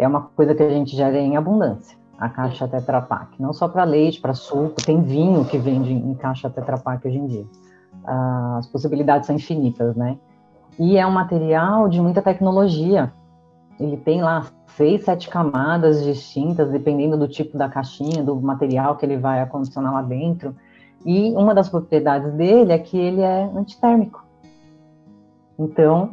é 0.03 0.07
uma 0.07 0.21
coisa 0.21 0.53
que 0.53 0.61
a 0.61 0.69
gente 0.69 0.95
gera 0.95 1.17
em 1.17 1.37
abundância, 1.37 1.97
a 2.17 2.29
caixa 2.29 2.67
Tetra 2.67 3.01
Pak. 3.01 3.41
Não 3.41 3.53
só 3.53 3.67
para 3.67 3.83
leite, 3.83 4.21
para 4.21 4.33
suco, 4.33 4.75
tem 4.83 5.01
vinho 5.01 5.45
que 5.45 5.57
vende 5.57 5.93
em 5.93 6.13
caixa 6.15 6.49
Tetra 6.49 6.77
Pak 6.77 7.07
hoje 7.07 7.17
em 7.17 7.27
dia. 7.27 7.45
Ah, 8.05 8.57
as 8.59 8.67
possibilidades 8.67 9.27
são 9.27 9.35
infinitas, 9.35 9.95
né? 9.95 10.17
E 10.77 10.97
é 10.97 11.05
um 11.05 11.11
material 11.11 11.87
de 11.87 12.01
muita 12.01 12.21
tecnologia. 12.21 13.11
Ele 13.79 13.97
tem 13.97 14.21
lá 14.21 14.47
seis, 14.67 15.03
sete 15.03 15.29
camadas 15.29 16.03
distintas, 16.03 16.69
dependendo 16.71 17.17
do 17.17 17.27
tipo 17.27 17.57
da 17.57 17.69
caixinha, 17.69 18.23
do 18.23 18.35
material 18.35 18.95
que 18.97 19.05
ele 19.05 19.17
vai 19.17 19.41
acondicionar 19.41 19.93
lá 19.93 20.01
dentro. 20.01 20.55
E 21.05 21.31
uma 21.31 21.53
das 21.53 21.69
propriedades 21.69 22.33
dele 22.33 22.71
é 22.71 22.79
que 22.79 22.97
ele 22.97 23.21
é 23.21 23.43
antitérmico. 23.55 24.23
Então, 25.59 26.11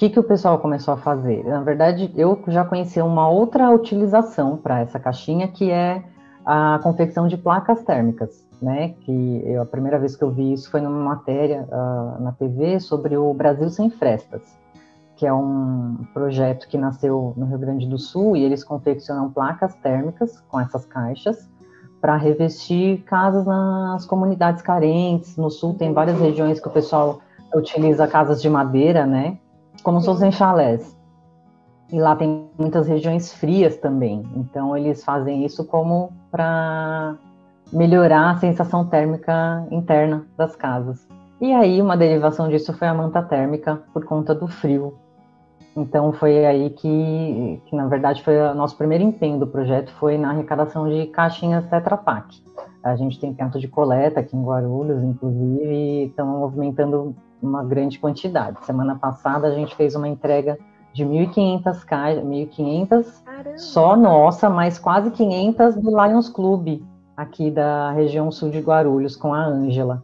que, 0.00 0.08
que 0.08 0.18
o 0.18 0.22
pessoal 0.22 0.58
começou 0.58 0.94
a 0.94 0.96
fazer? 0.96 1.44
Na 1.44 1.60
verdade, 1.60 2.10
eu 2.16 2.42
já 2.48 2.64
conhecia 2.64 3.04
uma 3.04 3.28
outra 3.28 3.70
utilização 3.70 4.56
para 4.56 4.80
essa 4.80 4.98
caixinha, 4.98 5.46
que 5.46 5.70
é 5.70 6.02
a 6.42 6.80
confecção 6.82 7.28
de 7.28 7.36
placas 7.36 7.82
térmicas, 7.82 8.48
né? 8.62 8.94
Que 9.02 9.42
eu, 9.44 9.60
a 9.60 9.66
primeira 9.66 9.98
vez 9.98 10.16
que 10.16 10.24
eu 10.24 10.30
vi 10.30 10.54
isso 10.54 10.70
foi 10.70 10.80
numa 10.80 11.04
matéria 11.04 11.68
uh, 11.70 12.22
na 12.22 12.32
TV 12.32 12.80
sobre 12.80 13.14
o 13.18 13.34
Brasil 13.34 13.68
Sem 13.68 13.90
Frestas, 13.90 14.40
que 15.16 15.26
é 15.26 15.34
um 15.34 15.98
projeto 16.14 16.66
que 16.66 16.78
nasceu 16.78 17.34
no 17.36 17.44
Rio 17.44 17.58
Grande 17.58 17.86
do 17.86 17.98
Sul 17.98 18.38
e 18.38 18.42
eles 18.42 18.64
confeccionam 18.64 19.30
placas 19.30 19.74
térmicas 19.74 20.40
com 20.48 20.58
essas 20.58 20.86
caixas 20.86 21.46
para 22.00 22.16
revestir 22.16 23.02
casas 23.02 23.44
nas 23.44 24.06
comunidades 24.06 24.62
carentes. 24.62 25.36
No 25.36 25.50
Sul 25.50 25.74
tem 25.74 25.92
várias 25.92 26.18
regiões 26.18 26.58
que 26.58 26.68
o 26.68 26.70
pessoal 26.70 27.20
utiliza 27.54 28.08
casas 28.08 28.40
de 28.40 28.48
madeira, 28.48 29.04
né? 29.04 29.36
Como 29.82 30.00
se 30.00 30.06
fossem 30.06 30.32
chalés. 30.32 30.96
E 31.92 31.98
lá 31.98 32.14
tem 32.14 32.48
muitas 32.58 32.86
regiões 32.86 33.32
frias 33.32 33.76
também. 33.76 34.22
Então 34.36 34.76
eles 34.76 35.02
fazem 35.02 35.44
isso 35.44 35.64
como 35.64 36.12
para 36.30 37.16
melhorar 37.72 38.30
a 38.30 38.36
sensação 38.36 38.84
térmica 38.86 39.66
interna 39.70 40.26
das 40.36 40.54
casas. 40.54 41.06
E 41.40 41.52
aí 41.52 41.80
uma 41.80 41.96
derivação 41.96 42.48
disso 42.48 42.72
foi 42.72 42.86
a 42.86 42.94
manta 42.94 43.22
térmica 43.22 43.82
por 43.92 44.04
conta 44.04 44.34
do 44.34 44.46
frio. 44.46 44.94
Então 45.76 46.12
foi 46.12 46.44
aí 46.44 46.70
que, 46.70 47.62
que 47.66 47.76
na 47.76 47.86
verdade 47.86 48.22
foi 48.22 48.36
o 48.36 48.54
nosso 48.54 48.76
primeiro 48.76 49.04
empenho 49.04 49.38
do 49.38 49.46
projeto 49.46 49.90
foi 49.92 50.18
na 50.18 50.30
arrecadação 50.30 50.88
de 50.88 51.06
caixinhas 51.06 51.64
Tetra 51.68 51.96
Pak. 51.96 52.42
A 52.82 52.96
gente 52.96 53.18
tem 53.18 53.32
ponto 53.34 53.58
de 53.58 53.68
coleta 53.68 54.20
aqui 54.20 54.36
em 54.36 54.42
Guarulhos, 54.42 55.02
inclusive, 55.02 55.74
e 55.74 56.04
estamos 56.06 56.38
movimentando 56.38 57.14
uma 57.42 57.62
grande 57.62 57.98
quantidade. 57.98 58.64
Semana 58.64 58.96
passada 58.98 59.48
a 59.48 59.54
gente 59.54 59.74
fez 59.74 59.94
uma 59.94 60.08
entrega 60.08 60.58
de 60.92 61.04
1.500 61.04 61.84
caixas, 61.84 62.24
1.500 62.24 63.06
só 63.56 63.96
nossa, 63.96 64.50
mais 64.50 64.78
quase 64.78 65.10
500 65.10 65.76
do 65.76 65.90
Lions 65.90 66.28
Club, 66.28 66.82
aqui 67.16 67.50
da 67.50 67.90
região 67.92 68.30
sul 68.30 68.50
de 68.50 68.60
Guarulhos, 68.60 69.16
com 69.16 69.32
a 69.32 69.44
Ângela. 69.44 70.02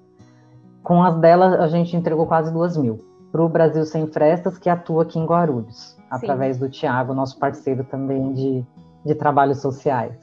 Com 0.83 1.02
as 1.02 1.16
delas, 1.18 1.59
a 1.61 1.68
gente 1.68 1.97
entregou 1.97 2.26
quase 2.26 2.52
2 2.52 2.76
mil. 2.76 2.99
Para 3.33 3.42
o 3.42 3.49
Brasil 3.49 3.85
Sem 3.85 4.06
Frestas, 4.06 4.56
que 4.56 4.71
atua 4.71 5.02
aqui 5.02 5.18
em 5.18 5.26
Guarulhos, 5.26 5.97
Sim. 5.97 6.02
através 6.11 6.59
do 6.59 6.68
Tiago, 6.68 7.12
nosso 7.12 7.38
parceiro 7.38 7.85
também 7.85 8.33
de, 8.33 8.64
de 9.04 9.14
trabalhos 9.14 9.61
sociais. 9.61 10.14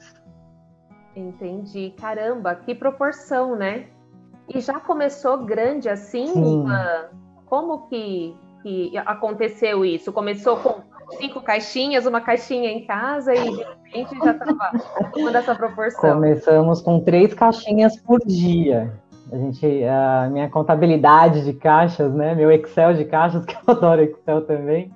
Entendi. 1.16 1.94
Caramba, 1.98 2.54
que 2.54 2.74
proporção, 2.74 3.56
né? 3.56 3.86
E 4.48 4.60
já 4.60 4.78
começou 4.80 5.38
grande 5.44 5.88
assim? 5.88 6.30
Uma... 6.32 7.08
Como 7.46 7.86
que, 7.88 8.34
que 8.62 8.98
aconteceu 8.98 9.84
isso? 9.84 10.12
Começou 10.12 10.56
com 10.56 10.82
cinco 11.18 11.40
caixinhas, 11.40 12.06
uma 12.06 12.20
caixinha 12.20 12.70
em 12.70 12.84
casa 12.84 13.34
e 13.34 13.42
de 13.42 13.62
repente 13.62 14.18
já 14.22 14.32
estava 14.32 14.70
tomando 15.12 15.36
essa 15.36 15.54
proporção? 15.54 16.14
Começamos 16.14 16.82
com 16.82 17.00
três 17.00 17.32
caixinhas 17.32 17.96
por 17.96 18.20
dia. 18.26 18.92
A 19.32 19.36
gente, 19.36 19.84
a 19.84 20.28
minha 20.30 20.50
contabilidade 20.50 21.44
de 21.44 21.52
caixas, 21.54 22.12
né? 22.12 22.34
Meu 22.34 22.50
Excel 22.50 22.94
de 22.94 23.04
caixas, 23.04 23.44
que 23.46 23.54
eu 23.54 23.60
adoro 23.74 24.02
Excel 24.02 24.42
também 24.46 24.92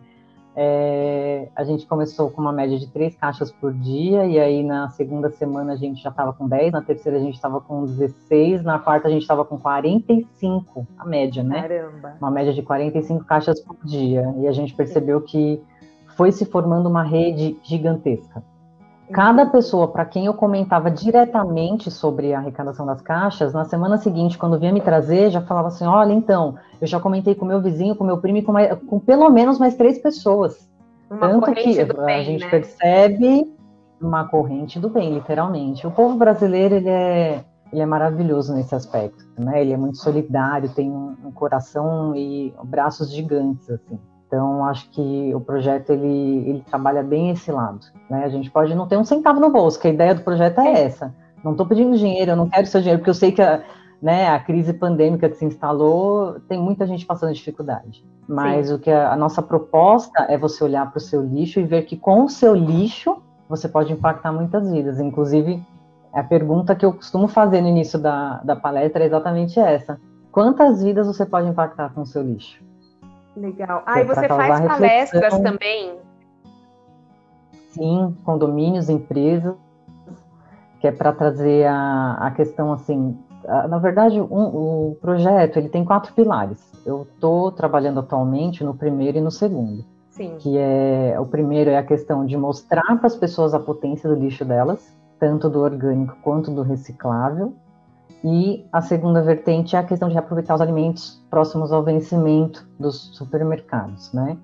é, 0.61 1.49
a 1.55 1.63
gente 1.63 1.87
começou 1.87 2.31
com 2.31 2.41
uma 2.41 2.53
média 2.53 2.77
de 2.77 2.89
três 2.89 3.15
caixas 3.15 3.53
por 3.53 3.73
dia, 3.73 4.27
e 4.27 4.41
aí 4.41 4.65
na 4.65 4.89
segunda 4.89 5.31
semana 5.31 5.75
a 5.75 5.77
gente 5.77 6.03
já 6.03 6.11
estava 6.11 6.33
com 6.33 6.49
10, 6.49 6.73
na 6.73 6.83
terceira 6.83 7.17
a 7.17 7.21
gente 7.21 7.37
estava 7.37 7.61
com 7.61 7.85
16, 7.85 8.65
na 8.65 8.77
quarta 8.77 9.07
a 9.07 9.11
gente 9.11 9.23
estava 9.23 9.45
com 9.45 9.57
45, 9.57 10.85
a 10.99 11.05
média, 11.05 11.45
né? 11.45 11.63
Caramba! 11.63 12.17
Uma 12.21 12.33
média 12.33 12.53
de 12.53 12.61
45 12.61 13.25
caixas 13.25 13.61
por 13.61 13.77
dia. 13.85 14.35
E 14.39 14.49
a 14.49 14.53
gente 14.53 14.75
percebeu 14.75 15.21
que 15.21 15.63
foi 16.17 16.33
se 16.33 16.45
formando 16.45 16.89
uma 16.89 17.05
rede 17.05 17.57
gigantesca. 17.63 18.43
Cada 19.13 19.47
pessoa 19.47 19.89
para 19.89 20.05
quem 20.05 20.27
eu 20.27 20.35
comentava 20.35 20.91
diretamente 20.91 21.91
sobre 21.91 22.35
a 22.35 22.39
arrecadação 22.39 22.85
das 22.85 23.01
caixas, 23.01 23.53
na 23.53 23.65
semana 23.65 23.97
seguinte, 23.97 24.37
quando 24.37 24.59
vinha 24.59 24.73
me 24.73 24.81
trazer, 24.81 25.31
já 25.31 25.41
falava 25.41 25.69
assim: 25.69 25.87
olha, 25.87 26.13
então, 26.13 26.57
eu 26.81 26.87
já 26.87 27.01
comentei 27.01 27.35
com 27.35 27.45
meu 27.45 27.61
vizinho, 27.61 27.97
com 27.97 28.05
meu 28.05 28.19
primo 28.19 28.39
e 28.39 28.43
com, 28.43 28.53
mais, 28.53 28.79
com 28.87 28.99
pelo 28.99 29.31
menos 29.31 29.59
mais 29.59 29.75
três 29.77 29.99
pessoas. 29.99 30.69
Uma 31.11 31.21
Tanto 31.21 31.53
que 31.55 31.85
bem, 31.85 32.21
a 32.21 32.23
gente 32.23 32.45
né? 32.45 32.51
percebe 32.51 33.55
uma 34.01 34.25
corrente 34.29 34.79
do 34.79 34.89
bem, 34.89 35.15
literalmente. 35.15 35.87
O 35.87 35.91
povo 35.91 36.17
brasileiro 36.17 36.75
ele 36.75 36.89
é, 36.89 37.45
ele 37.73 37.81
é 37.83 37.87
maravilhoso 37.87 38.55
nesse 38.55 38.75
aspecto, 38.75 39.25
né? 39.39 39.61
Ele 39.61 39.73
é 39.73 39.77
muito 39.77 39.99
solidário, 39.99 40.69
tem 40.69 40.91
um, 40.91 41.17
um 41.25 41.33
coração 41.33 42.15
e 42.15 42.55
braços 42.65 43.11
gigantes, 43.11 43.71
assim. 43.71 43.99
Então, 44.29 44.67
acho 44.67 44.91
que 44.91 45.35
o 45.35 45.41
projeto 45.41 45.91
ele, 45.91 46.49
ele 46.49 46.65
trabalha 46.69 47.03
bem 47.03 47.31
esse 47.31 47.51
lado. 47.51 47.81
Né? 48.11 48.25
A 48.25 48.29
gente 48.29 48.51
pode 48.51 48.75
não 48.75 48.87
ter 48.87 48.99
um 48.99 49.05
centavo 49.05 49.41
no 49.41 49.51
bolso, 49.51 49.81
que 49.81 49.89
a 49.89 49.91
ideia 49.91 50.15
do 50.15 50.23
projeto 50.23 50.61
é 50.61 50.85
essa. 50.85 51.15
Não 51.43 51.53
estou 51.53 51.67
pedindo 51.67 51.97
dinheiro, 51.97 52.33
eu 52.33 52.37
não 52.37 52.49
quero 52.49 52.67
seu 52.67 52.81
dinheiro, 52.81 53.01
porque 53.01 53.09
eu 53.09 53.15
sei 53.15 53.33
que 53.33 53.41
a, 53.41 53.63
né, 54.03 54.29
a 54.29 54.39
crise 54.39 54.75
pandêmica 54.75 55.31
que 55.31 55.37
se 55.37 55.47
instalou 55.47 56.41
tem 56.47 56.61
muita 56.61 56.87
gente 56.87 57.07
passando 57.07 57.33
dificuldade. 57.33 58.05
Mas 58.29 58.69
Sim. 58.69 58.75
o 58.75 58.79
que 58.79 58.91
a, 58.91 59.13
a 59.13 59.17
nossa 59.17 59.41
proposta 59.41 60.27
é 60.29 60.37
você 60.37 60.63
olhar 60.63 60.91
para 60.91 60.99
o 60.99 61.01
seu 61.01 61.23
lixo 61.23 61.59
e 61.59 61.65
ver 61.65 61.83
que 61.87 61.97
com 61.97 62.25
o 62.25 62.29
seu 62.29 62.55
lixo 62.55 63.23
você 63.49 63.67
pode 63.67 63.95
impactar 63.95 64.31
muitas 64.31 64.71
vidas. 64.71 65.01
Inclusive, 65.01 65.65
a 66.13 66.23
pergunta 66.23 66.75
que 66.75 66.85
eu 66.85 66.93
costumo 66.93 67.29
fazer 67.29 67.63
no 67.63 67.69
início 67.69 67.99
da, 67.99 68.43
da 68.43 68.55
palestra 68.55 69.03
é 69.05 69.07
exatamente 69.07 69.59
essa: 69.59 69.99
quantas 70.31 70.83
vidas 70.83 71.07
você 71.07 71.25
pode 71.25 71.49
impactar 71.49 71.95
com 71.95 72.03
o 72.03 72.07
seu 72.07 72.23
lixo? 72.23 72.68
Legal. 73.39 73.83
Ah, 73.87 74.01
e 74.01 74.05
você 74.05 74.27
faz 74.27 74.61
palestras 74.61 75.39
também? 75.41 75.97
Sim, 77.71 78.17
condomínios, 78.25 78.89
empresas, 78.89 79.55
que 80.81 80.87
é 80.87 80.93
para 80.93 81.13
trazer 81.13 81.67
a, 81.67 82.15
a 82.21 82.31
questão 82.33 82.73
assim. 82.73 83.17
A, 83.47 83.69
na 83.69 83.79
verdade, 83.79 84.21
um, 84.21 84.91
o 84.91 84.99
projeto 85.01 85.59
ele 85.59 85.69
tem 85.69 85.85
quatro 85.85 86.13
pilares. 86.13 86.73
Eu 86.85 87.03
estou 87.03 87.53
trabalhando 87.53 88.01
atualmente 88.01 88.65
no 88.65 88.75
primeiro 88.75 89.19
e 89.19 89.21
no 89.21 89.31
segundo. 89.31 89.85
Sim. 90.11 90.37
Que 90.39 90.59
é 90.59 91.17
o 91.21 91.27
primeiro 91.27 91.71
é 91.71 91.79
a 91.79 91.83
questão 91.85 92.27
de 92.27 92.37
mostrar 92.37 92.97
para 92.97 93.07
as 93.07 93.15
pessoas 93.15 93.55
a 93.55 93.61
potência 93.61 94.09
do 94.09 94.17
lixo 94.17 94.45
delas, 94.45 94.93
tanto 95.21 95.49
do 95.49 95.61
orgânico 95.61 96.17
quanto 96.23 96.51
do 96.51 96.63
reciclável. 96.63 97.55
E 98.25 98.67
a 98.73 98.81
segunda 98.81 99.23
vertente 99.23 99.77
é 99.77 99.79
a 99.79 99.85
questão 99.85 100.09
de 100.09 100.15
reaproveitar 100.15 100.55
os 100.55 100.61
alimentos 100.61 101.23
próximos 101.31 101.73
ao 101.73 101.83
vencimento 101.83 102.67
dos 102.79 103.17
supermercados, 103.17 104.13
né? 104.13 104.37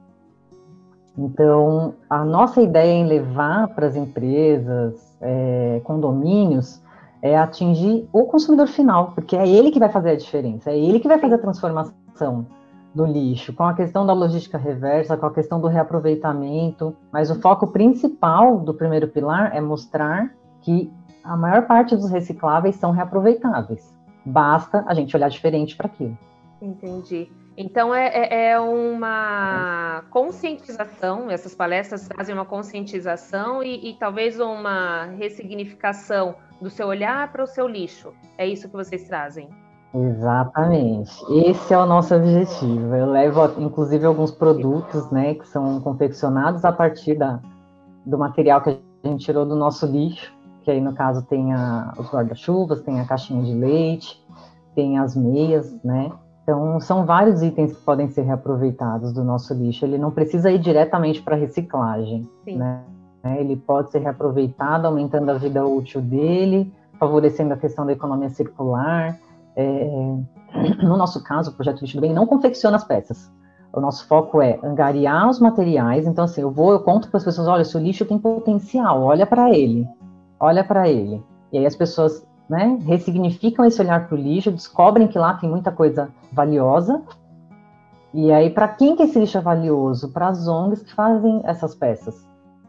Então, 1.16 1.94
a 2.10 2.24
nossa 2.24 2.60
ideia 2.60 2.92
em 2.92 3.06
levar 3.06 3.68
para 3.68 3.86
as 3.86 3.96
empresas, 3.96 5.16
é, 5.20 5.80
condomínios, 5.84 6.82
é 7.22 7.38
atingir 7.38 8.08
o 8.12 8.24
consumidor 8.24 8.66
final, 8.66 9.12
porque 9.12 9.36
é 9.36 9.48
ele 9.48 9.70
que 9.70 9.78
vai 9.78 9.88
fazer 9.88 10.10
a 10.10 10.16
diferença, 10.16 10.70
é 10.70 10.78
ele 10.78 11.00
que 11.00 11.08
vai 11.08 11.18
fazer 11.18 11.34
a 11.34 11.38
transformação 11.38 12.46
do 12.94 13.06
lixo, 13.06 13.52
com 13.52 13.64
a 13.64 13.74
questão 13.74 14.06
da 14.06 14.12
logística 14.12 14.58
reversa, 14.58 15.16
com 15.16 15.26
a 15.26 15.32
questão 15.32 15.60
do 15.60 15.66
reaproveitamento, 15.66 16.94
mas 17.12 17.30
o 17.30 17.40
foco 17.40 17.68
principal 17.68 18.58
do 18.58 18.74
primeiro 18.74 19.08
pilar 19.08 19.56
é 19.56 19.60
mostrar 19.60 20.32
que 20.60 20.92
a 21.24 21.36
maior 21.36 21.66
parte 21.66 21.96
dos 21.96 22.10
recicláveis 22.10 22.76
são 22.76 22.90
reaproveitáveis. 22.90 23.92
Basta 24.24 24.84
a 24.86 24.94
gente 24.94 25.16
olhar 25.16 25.28
diferente 25.28 25.74
para 25.74 25.86
aquilo. 25.86 26.16
Entendi. 26.60 27.30
Então 27.56 27.94
é, 27.94 28.08
é, 28.08 28.50
é, 28.50 28.60
uma 28.60 30.02
conscientização, 30.10 31.30
essas 31.30 31.54
palestras 31.54 32.08
trazem 32.08 32.34
uma 32.34 32.44
conscientização 32.44 33.62
e, 33.62 33.90
e 33.90 33.94
talvez 33.94 34.40
uma 34.40 35.04
ressignificação 35.18 36.34
do 36.60 36.68
seu 36.68 36.88
olhar 36.88 37.30
para 37.32 37.44
o 37.44 37.46
seu 37.46 37.68
lixo. 37.68 38.12
É 38.36 38.46
isso 38.46 38.68
que 38.68 38.74
vocês 38.74 39.04
trazem? 39.04 39.48
Exatamente. 39.94 41.12
Esse 41.30 41.72
é 41.72 41.78
o 41.78 41.86
nosso 41.86 42.14
objetivo. 42.14 42.94
Eu 42.96 43.06
levo, 43.06 43.40
inclusive, 43.60 44.04
alguns 44.04 44.32
produtos, 44.32 45.08
né, 45.12 45.34
que 45.34 45.46
são 45.46 45.80
confeccionados 45.80 46.64
a 46.64 46.72
partir 46.72 47.14
da, 47.14 47.38
do 48.04 48.18
material 48.18 48.60
que 48.60 48.70
a 48.70 49.08
gente 49.08 49.24
tirou 49.24 49.46
do 49.46 49.54
nosso 49.54 49.86
lixo 49.86 50.34
que 50.64 50.70
aí 50.70 50.80
no 50.80 50.94
caso 50.94 51.22
tem 51.22 51.52
a, 51.52 51.92
os 51.98 52.10
guarda-chuvas, 52.10 52.80
tem 52.80 52.98
a 52.98 53.04
caixinha 53.04 53.44
de 53.44 53.52
leite, 53.52 54.24
tem 54.74 54.98
as 54.98 55.14
meias, 55.14 55.72
né? 55.84 56.10
Então, 56.42 56.78
são 56.80 57.06
vários 57.06 57.42
itens 57.42 57.72
que 57.72 57.80
podem 57.82 58.08
ser 58.08 58.22
reaproveitados 58.22 59.12
do 59.12 59.22
nosso 59.22 59.54
lixo. 59.54 59.84
Ele 59.84 59.96
não 59.96 60.10
precisa 60.10 60.50
ir 60.50 60.58
diretamente 60.58 61.22
para 61.22 61.36
reciclagem, 61.36 62.28
Sim. 62.44 62.56
né? 62.56 62.82
Ele 63.38 63.56
pode 63.56 63.90
ser 63.90 64.00
reaproveitado, 64.00 64.86
aumentando 64.86 65.30
a 65.30 65.34
vida 65.34 65.64
útil 65.64 66.02
dele, 66.02 66.70
favorecendo 66.98 67.54
a 67.54 67.56
questão 67.56 67.86
da 67.86 67.92
economia 67.92 68.30
circular. 68.30 69.18
É... 69.56 70.16
No 70.84 70.96
nosso 70.96 71.20
caso, 71.24 71.50
o 71.50 71.54
projeto 71.54 71.80
Lixo 71.80 71.96
do 71.96 72.00
Bem 72.00 72.12
não 72.12 72.28
confecciona 72.28 72.76
as 72.76 72.84
peças. 72.84 73.28
O 73.72 73.80
nosso 73.80 74.06
foco 74.06 74.40
é 74.40 74.60
angariar 74.62 75.28
os 75.28 75.40
materiais. 75.40 76.06
Então, 76.06 76.24
assim, 76.24 76.42
eu 76.42 76.50
vou, 76.50 76.70
eu 76.70 76.78
conto 76.78 77.08
para 77.08 77.18
as 77.18 77.24
pessoas: 77.24 77.48
olha, 77.48 77.64
seu 77.64 77.80
lixo 77.80 78.04
tem 78.04 78.16
potencial, 78.20 79.02
olha 79.02 79.26
para 79.26 79.50
ele 79.50 79.88
olha 80.44 80.62
para 80.62 80.88
ele. 80.88 81.22
E 81.52 81.58
aí 81.58 81.66
as 81.66 81.74
pessoas 81.74 82.26
né, 82.48 82.78
ressignificam 82.84 83.64
esse 83.64 83.80
olhar 83.80 84.06
para 84.06 84.14
o 84.14 84.18
lixo, 84.18 84.52
descobrem 84.52 85.08
que 85.08 85.18
lá 85.18 85.34
tem 85.34 85.48
muita 85.48 85.72
coisa 85.72 86.10
valiosa. 86.32 87.02
E 88.12 88.30
aí, 88.30 88.50
para 88.50 88.68
quem 88.68 88.94
que 88.94 89.02
esse 89.02 89.18
lixo 89.18 89.38
é 89.38 89.40
valioso? 89.40 90.12
Para 90.12 90.28
as 90.28 90.46
ONGs 90.46 90.82
que 90.82 90.94
fazem 90.94 91.40
essas 91.44 91.74
peças. 91.74 92.14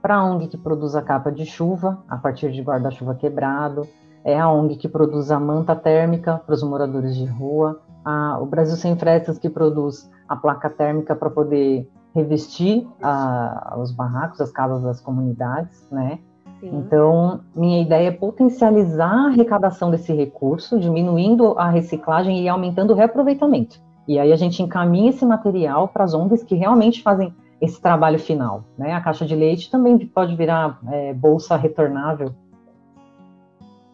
Para 0.02 0.16
a 0.16 0.24
ONG 0.24 0.48
que 0.48 0.58
produz 0.58 0.96
a 0.96 1.02
capa 1.02 1.32
de 1.32 1.46
chuva, 1.46 2.04
a 2.08 2.18
partir 2.18 2.52
de 2.52 2.62
guarda-chuva 2.62 3.14
quebrado. 3.16 3.88
É 4.24 4.40
a 4.40 4.50
ONG 4.50 4.76
que 4.78 4.88
produz 4.88 5.30
a 5.30 5.40
manta 5.40 5.76
térmica 5.76 6.42
para 6.44 6.56
os 6.56 6.64
moradores 6.64 7.16
de 7.16 7.26
rua. 7.26 7.80
A, 8.04 8.40
o 8.40 8.46
Brasil 8.46 8.76
Sem 8.76 8.96
Frestas 8.96 9.38
que 9.38 9.50
produz 9.50 10.10
a 10.28 10.36
placa 10.36 10.70
térmica 10.70 11.16
para 11.16 11.30
poder 11.30 11.88
revestir 12.16 12.88
a, 13.04 13.76
os 13.78 13.92
barracos, 13.92 14.42
as 14.42 14.52
casas 14.52 14.82
das 14.82 15.02
comunidades, 15.02 15.88
né? 15.92 16.20
Então, 16.62 17.42
minha 17.56 17.82
ideia 17.82 18.08
é 18.08 18.12
potencializar 18.12 19.12
a 19.12 19.28
arrecadação 19.28 19.92
desse 19.92 20.14
recurso, 20.14 20.80
diminuindo 20.80 21.58
a 21.58 21.70
reciclagem 21.70 22.42
e 22.42 22.50
aumentando 22.50 22.92
o 22.92 22.96
reaproveitamento. 22.96 23.80
E 24.08 24.20
aí 24.20 24.32
a 24.32 24.36
gente 24.36 24.62
encaminha 24.62 25.10
esse 25.10 25.26
material 25.26 25.88
para 25.88 26.04
as 26.04 26.14
ONGs 26.14 26.44
que 26.44 26.56
realmente 26.56 27.02
fazem 27.02 27.34
esse 27.60 27.82
trabalho 27.82 28.20
final. 28.20 28.64
Né? 28.78 28.94
A 28.94 29.02
caixa 29.02 29.26
de 29.26 29.36
leite 29.36 29.70
também 29.70 29.98
pode 29.98 30.36
virar 30.36 30.80
é, 30.92 31.14
bolsa 31.14 31.56
retornável. 31.56 32.34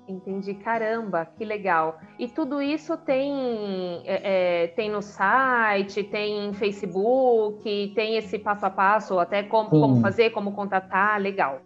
Entendi, 0.08 0.54
caramba, 0.56 1.26
que 1.26 1.45
legal. 1.45 1.97
E 2.19 2.28
tudo 2.28 2.62
isso 2.62 2.97
tem, 2.97 4.02
é, 4.04 4.63
é, 4.63 4.67
tem 4.67 4.91
no 4.91 5.02
site, 5.02 6.04
tem 6.04 6.50
em 6.50 6.54
Facebook, 6.54 7.93
tem 7.95 8.17
esse 8.17 8.38
passo 8.38 8.65
a 8.65 8.69
passo, 8.69 9.17
até 9.19 9.43
como, 9.43 9.69
como 9.69 10.02
fazer, 10.02 10.32
como 10.32 10.52
contatar, 10.52 11.17
legal. 11.21 11.62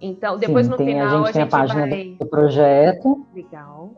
Então, 0.00 0.38
depois 0.38 0.66
Sim, 0.66 0.72
no 0.72 0.76
tem, 0.76 0.86
final 0.86 1.06
a 1.06 1.08
gente, 1.08 1.18
a 1.18 1.32
tem 1.32 1.42
gente 1.42 1.54
a 1.54 1.58
página 1.58 1.86
vai... 1.88 2.16
do 2.18 2.26
projeto. 2.26 3.26
Legal. 3.34 3.90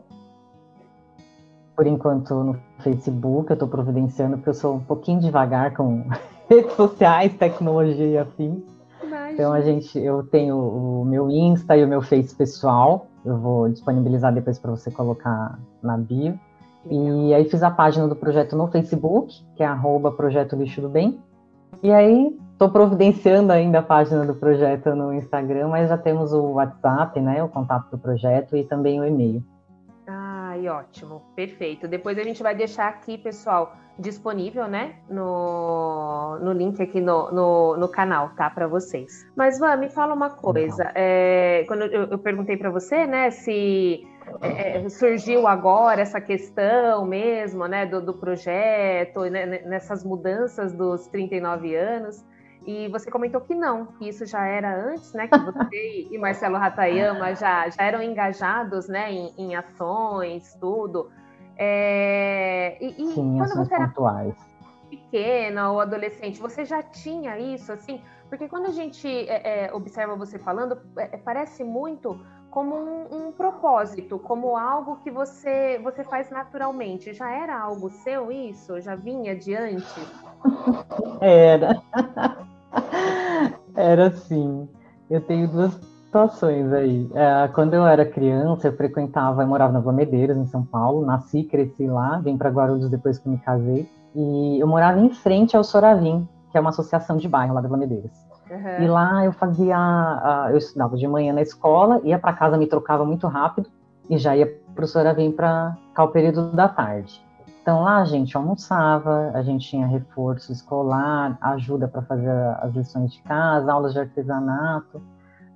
Por 1.75 1.87
enquanto 1.87 2.33
no 2.35 2.59
Facebook, 2.79 3.49
eu 3.49 3.53
estou 3.53 3.67
providenciando, 3.67 4.37
porque 4.37 4.49
eu 4.49 4.53
sou 4.53 4.75
um 4.75 4.79
pouquinho 4.79 5.19
devagar 5.19 5.73
com 5.73 6.05
redes 6.49 6.73
sociais, 6.73 7.33
tecnologia 7.35 8.07
e 8.07 8.17
afins. 8.17 8.61
Então 9.33 9.53
a 9.53 9.61
gente, 9.61 9.97
eu 9.97 10.23
tenho 10.23 10.57
o 10.57 11.05
meu 11.05 11.29
Insta 11.29 11.77
e 11.77 11.83
o 11.83 11.87
meu 11.87 12.01
Face 12.01 12.35
pessoal. 12.35 13.07
Eu 13.25 13.37
vou 13.37 13.69
disponibilizar 13.69 14.33
depois 14.33 14.59
para 14.59 14.71
você 14.71 14.91
colocar 14.91 15.57
na 15.81 15.97
bio. 15.97 16.37
Legal. 16.85 17.15
E 17.15 17.33
aí 17.33 17.45
fiz 17.45 17.63
a 17.63 17.71
página 17.71 18.07
do 18.07 18.15
projeto 18.15 18.55
no 18.55 18.67
Facebook, 18.67 19.33
que 19.55 19.63
é 19.63 19.65
arroba 19.65 20.11
Projeto 20.11 20.55
Lixo 20.55 20.81
do 20.81 20.89
Bem. 20.89 21.19
E 21.81 21.91
aí 21.91 22.35
Estou 22.61 22.71
providenciando 22.71 23.51
ainda 23.51 23.79
a 23.79 23.81
página 23.81 24.23
do 24.23 24.35
projeto 24.35 24.93
no 24.93 25.11
Instagram, 25.11 25.69
mas 25.69 25.89
já 25.89 25.97
temos 25.97 26.31
o 26.31 26.51
WhatsApp, 26.51 27.19
né, 27.19 27.41
o 27.43 27.49
contato 27.49 27.89
do 27.89 27.97
projeto 27.97 28.55
e 28.55 28.63
também 28.63 29.01
o 29.01 29.03
e-mail. 29.03 29.43
Ai, 30.05 30.69
ótimo, 30.69 31.23
perfeito. 31.35 31.87
Depois 31.87 32.19
a 32.19 32.23
gente 32.23 32.43
vai 32.43 32.53
deixar 32.53 32.87
aqui, 32.87 33.17
pessoal, 33.17 33.75
disponível, 33.97 34.67
né, 34.67 34.97
no, 35.09 36.37
no 36.39 36.53
link 36.53 36.79
aqui 36.79 37.01
no, 37.01 37.31
no, 37.31 37.77
no 37.77 37.89
canal, 37.89 38.29
tá, 38.37 38.47
para 38.47 38.67
vocês. 38.67 39.25
Mas, 39.35 39.57
Van, 39.57 39.77
me 39.77 39.89
fala 39.89 40.13
uma 40.13 40.29
coisa. 40.29 40.91
É, 40.93 41.63
quando 41.67 41.85
eu, 41.85 42.11
eu 42.11 42.19
perguntei 42.19 42.57
para 42.57 42.69
você, 42.69 43.07
né, 43.07 43.31
se 43.31 44.07
é, 44.39 44.87
surgiu 44.87 45.47
agora 45.47 45.99
essa 45.99 46.21
questão 46.21 47.07
mesmo, 47.07 47.65
né, 47.65 47.87
do, 47.87 47.99
do 47.99 48.13
projeto, 48.13 49.21
né, 49.21 49.63
nessas 49.65 50.03
mudanças 50.03 50.73
dos 50.73 51.07
39 51.07 51.75
anos. 51.75 52.23
E 52.65 52.87
você 52.89 53.09
comentou 53.09 53.41
que 53.41 53.55
não, 53.55 53.87
que 53.87 54.07
isso 54.07 54.25
já 54.25 54.45
era 54.45 54.75
antes, 54.75 55.13
né? 55.13 55.27
Que 55.27 55.37
você 55.39 56.07
e 56.11 56.17
Marcelo 56.17 56.57
Ratayama 56.57 57.33
já, 57.33 57.67
já 57.69 57.83
eram 57.83 58.03
engajados 58.03 58.87
né, 58.87 59.11
em, 59.11 59.33
em 59.37 59.55
ações, 59.55 60.55
tudo. 60.59 61.09
É, 61.57 62.77
e, 62.79 63.03
e 63.03 63.07
Sim, 63.13 63.37
quando 63.37 63.55
você 63.55 63.73
era 63.73 63.87
pontuais. 63.87 64.35
pequena 64.89 65.71
ou 65.71 65.79
adolescente, 65.79 66.39
você 66.39 66.63
já 66.63 66.83
tinha 66.83 67.39
isso, 67.39 67.71
assim? 67.71 67.99
Porque 68.29 68.47
quando 68.47 68.67
a 68.67 68.71
gente 68.71 69.07
é, 69.07 69.65
é, 69.65 69.73
observa 69.73 70.15
você 70.15 70.39
falando, 70.39 70.79
é, 70.97 71.15
é, 71.15 71.17
parece 71.17 71.63
muito 71.63 72.17
como 72.49 72.75
um, 72.75 73.27
um, 73.27 73.31
propósito, 73.31 74.19
como 74.19 74.55
algo 74.55 74.97
que 74.97 75.11
você, 75.11 75.79
você 75.83 76.03
faz 76.03 76.29
naturalmente. 76.29 77.13
Já 77.13 77.31
era 77.31 77.59
algo 77.59 77.89
seu 77.89 78.31
isso? 78.31 78.79
Já 78.79 78.95
vinha 78.95 79.33
adiante? 79.33 79.99
Era. 81.19 81.81
Era 83.75 84.07
assim. 84.07 84.67
Eu 85.09 85.21
tenho 85.21 85.47
duas 85.47 85.73
situações 86.05 86.71
aí. 86.73 87.09
É, 87.13 87.47
quando 87.49 87.73
eu 87.73 87.85
era 87.85 88.05
criança, 88.05 88.67
eu 88.67 88.73
frequentava, 88.73 89.43
eu 89.43 89.47
morava 89.47 89.73
na 89.73 89.79
Vila 89.79 89.93
Medeiros, 89.93 90.37
em 90.37 90.45
São 90.45 90.63
Paulo. 90.63 91.05
Nasci, 91.05 91.43
cresci 91.43 91.87
lá, 91.87 92.19
vim 92.19 92.37
para 92.37 92.49
Guarulhos 92.49 92.89
depois 92.89 93.17
que 93.17 93.29
me 93.29 93.37
casei. 93.37 93.89
E 94.15 94.59
eu 94.59 94.67
morava 94.67 94.99
em 94.99 95.09
frente 95.09 95.55
ao 95.55 95.63
Soravim, 95.63 96.27
que 96.51 96.57
é 96.57 96.61
uma 96.61 96.71
associação 96.71 97.17
de 97.17 97.29
bairro 97.29 97.53
lá 97.53 97.61
da 97.61 97.67
Vila 97.67 97.79
Medeiros. 97.79 98.11
Uhum. 98.49 98.83
E 98.83 98.87
lá 98.87 99.25
eu 99.25 99.31
fazia, 99.31 99.77
eu 100.51 100.57
estudava 100.57 100.97
de 100.97 101.07
manhã 101.07 101.31
na 101.31 101.41
escola, 101.41 102.01
ia 102.03 102.19
para 102.19 102.33
casa, 102.33 102.57
me 102.57 102.67
trocava 102.67 103.05
muito 103.05 103.25
rápido 103.27 103.69
e 104.09 104.17
já 104.17 104.35
ia 104.35 104.53
para 104.75 104.83
o 104.83 104.87
Soravim 104.87 105.31
para 105.31 105.77
ficar 105.87 106.03
o 106.03 106.09
período 106.09 106.51
da 106.51 106.67
tarde. 106.67 107.23
Então 107.61 107.83
lá 107.83 107.97
a 107.97 108.05
gente 108.05 108.35
almoçava, 108.35 109.31
a 109.35 109.43
gente 109.43 109.69
tinha 109.69 109.85
reforço 109.85 110.51
escolar, 110.51 111.37
ajuda 111.39 111.87
para 111.87 112.01
fazer 112.01 112.31
as 112.59 112.73
lições 112.73 113.13
de 113.13 113.21
casa, 113.21 113.71
aulas 113.71 113.93
de 113.93 113.99
artesanato, 113.99 115.01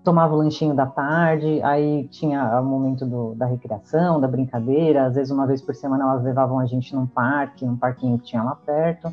tomava 0.03 0.35
o 0.35 0.37
lanchinho 0.37 0.75
da 0.75 0.85
tarde, 0.85 1.61
aí 1.63 2.07
tinha 2.09 2.61
o 2.61 2.63
momento 2.63 3.07
do, 3.07 3.33
da 3.33 3.47
recreação, 3.47 4.21
da 4.21 4.27
brincadeira, 4.27 5.07
às 5.07 5.15
vezes 5.15 5.31
uma 5.31 5.47
vez 5.47 5.63
por 5.63 5.73
semana 5.73 6.03
elas 6.03 6.23
levavam 6.23 6.59
a 6.59 6.65
gente 6.67 6.95
num 6.95 7.07
parque, 7.07 7.65
num 7.65 7.75
parquinho 7.75 8.19
que 8.19 8.25
tinha 8.25 8.43
lá 8.43 8.55
perto. 8.55 9.11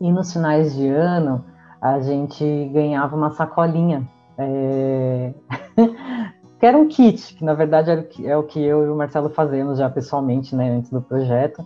E 0.00 0.12
nos 0.12 0.32
finais 0.32 0.74
de 0.74 0.88
ano 0.88 1.44
a 1.80 2.00
gente 2.00 2.70
ganhava 2.72 3.14
uma 3.14 3.30
sacolinha. 3.30 4.08
É... 4.36 5.32
que 6.64 6.68
era 6.68 6.78
um 6.78 6.88
kit, 6.88 7.34
que 7.34 7.44
na 7.44 7.52
verdade 7.52 7.90
é 7.90 7.94
o 7.94 8.02
que, 8.04 8.26
é 8.26 8.36
o 8.38 8.42
que 8.42 8.58
eu 8.58 8.86
e 8.86 8.88
o 8.88 8.96
Marcelo 8.96 9.28
fazemos 9.28 9.76
já 9.76 9.90
pessoalmente, 9.90 10.56
né, 10.56 10.70
antes 10.70 10.90
do 10.90 11.02
projeto, 11.02 11.62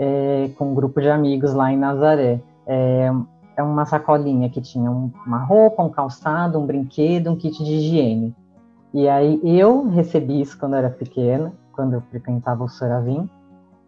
é, 0.00 0.50
com 0.58 0.72
um 0.72 0.74
grupo 0.74 1.00
de 1.00 1.08
amigos 1.08 1.54
lá 1.54 1.72
em 1.72 1.76
Nazaré. 1.76 2.40
É, 2.66 3.08
é 3.56 3.62
uma 3.62 3.86
sacolinha 3.86 4.50
que 4.50 4.60
tinha 4.60 4.90
uma 4.90 5.38
roupa, 5.44 5.84
um 5.84 5.90
calçado, 5.90 6.58
um 6.58 6.66
brinquedo, 6.66 7.30
um 7.30 7.36
kit 7.36 7.62
de 7.62 7.72
higiene. 7.72 8.34
E 8.92 9.08
aí 9.08 9.40
eu 9.44 9.88
recebi 9.88 10.40
isso 10.40 10.58
quando 10.58 10.72
eu 10.72 10.78
era 10.80 10.90
pequena, 10.90 11.52
quando 11.70 11.92
eu 11.92 12.00
frequentava 12.00 12.64
o 12.64 12.68
Soravim, 12.68 13.30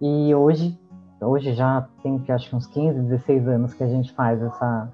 e 0.01 0.33
hoje, 0.37 0.79
hoje 1.21 1.53
já 1.53 1.85
tem 2.01 2.21
que 2.21 2.31
acho 2.31 2.55
uns 2.55 2.69
15, 2.69 3.01
16 3.01 3.49
anos 3.49 3.75
que 3.75 3.83
a 3.83 3.89
gente 3.89 4.13
faz 4.13 4.41
essa 4.41 4.89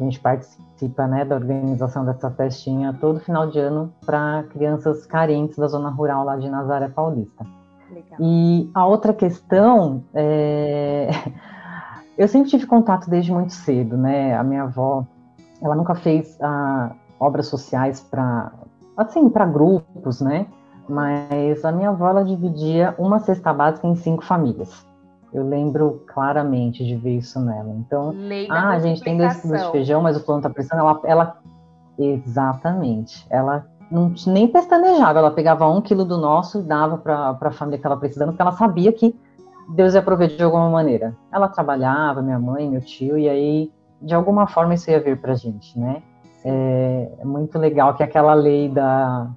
a 0.00 0.04
gente 0.04 0.20
participa 0.20 1.06
né, 1.06 1.24
da 1.24 1.34
organização 1.34 2.04
dessa 2.04 2.30
festinha 2.30 2.96
todo 3.00 3.20
final 3.20 3.48
de 3.48 3.58
ano 3.58 3.92
para 4.04 4.44
crianças 4.50 5.04
carentes 5.06 5.58
da 5.58 5.66
zona 5.66 5.90
rural 5.90 6.24
lá 6.24 6.36
de 6.36 6.48
Nazaré 6.48 6.88
Paulista. 6.88 7.44
Legal. 7.90 8.18
E 8.20 8.70
a 8.74 8.86
outra 8.86 9.12
questão 9.12 10.04
é... 10.14 11.10
Eu 12.18 12.26
sempre 12.26 12.50
tive 12.50 12.66
contato 12.66 13.08
desde 13.08 13.32
muito 13.32 13.52
cedo, 13.52 13.96
né? 13.96 14.36
A 14.36 14.42
minha 14.42 14.64
avó, 14.64 15.06
ela 15.62 15.76
nunca 15.76 15.94
fez 15.94 16.36
ah, 16.42 16.90
obras 17.20 17.46
sociais 17.46 18.00
para, 18.00 18.50
assim, 18.96 19.28
para 19.28 19.46
grupos, 19.46 20.20
né? 20.20 20.48
Mas 20.88 21.64
a 21.64 21.70
minha 21.70 21.90
avó, 21.90 22.08
ela 22.08 22.24
dividia 22.24 22.92
uma 22.98 23.20
cesta 23.20 23.54
básica 23.54 23.86
em 23.86 23.94
cinco 23.94 24.24
famílias. 24.24 24.84
Eu 25.32 25.46
lembro 25.46 26.02
claramente 26.06 26.84
de 26.84 26.96
ver 26.96 27.18
isso 27.18 27.38
nela. 27.40 27.74
Então, 27.76 28.14
ah, 28.48 28.70
a 28.70 28.78
gente 28.78 29.02
tem 29.02 29.16
dois 29.16 29.40
quilos 29.40 29.62
de 29.62 29.70
feijão, 29.70 30.00
mas 30.00 30.16
o 30.16 30.24
fulano 30.24 30.42
tá 30.42 30.50
precisando. 30.50 30.80
Ela, 30.80 31.00
ela, 31.04 31.38
exatamente. 31.98 33.26
Ela 33.28 33.66
não 33.90 34.12
nem 34.26 34.48
pestanejava. 34.48 35.18
Ela 35.18 35.30
pegava 35.30 35.68
um 35.68 35.80
quilo 35.82 36.04
do 36.04 36.16
nosso 36.16 36.60
e 36.60 36.62
dava 36.62 36.96
para 36.96 37.36
a 37.40 37.50
família 37.50 37.78
que 37.78 37.82
estava 37.82 38.00
precisando, 38.00 38.28
porque 38.28 38.42
ela 38.42 38.52
sabia 38.52 38.92
que 38.92 39.14
Deus 39.74 39.94
ia 39.94 40.02
prover 40.02 40.28
de 40.28 40.42
alguma 40.42 40.70
maneira. 40.70 41.14
Ela 41.30 41.48
trabalhava, 41.48 42.22
minha 42.22 42.38
mãe, 42.38 42.68
meu 42.68 42.80
tio, 42.80 43.18
e 43.18 43.28
aí, 43.28 43.70
de 44.00 44.14
alguma 44.14 44.46
forma, 44.46 44.74
isso 44.74 44.90
ia 44.90 45.00
vir 45.00 45.20
para 45.20 45.32
a 45.32 45.36
gente, 45.36 45.78
né? 45.78 46.02
É, 46.42 47.12
é 47.18 47.24
muito 47.24 47.58
legal 47.58 47.94
que 47.94 48.02
aquela 48.02 48.32
lei 48.32 48.68
da 48.68 49.28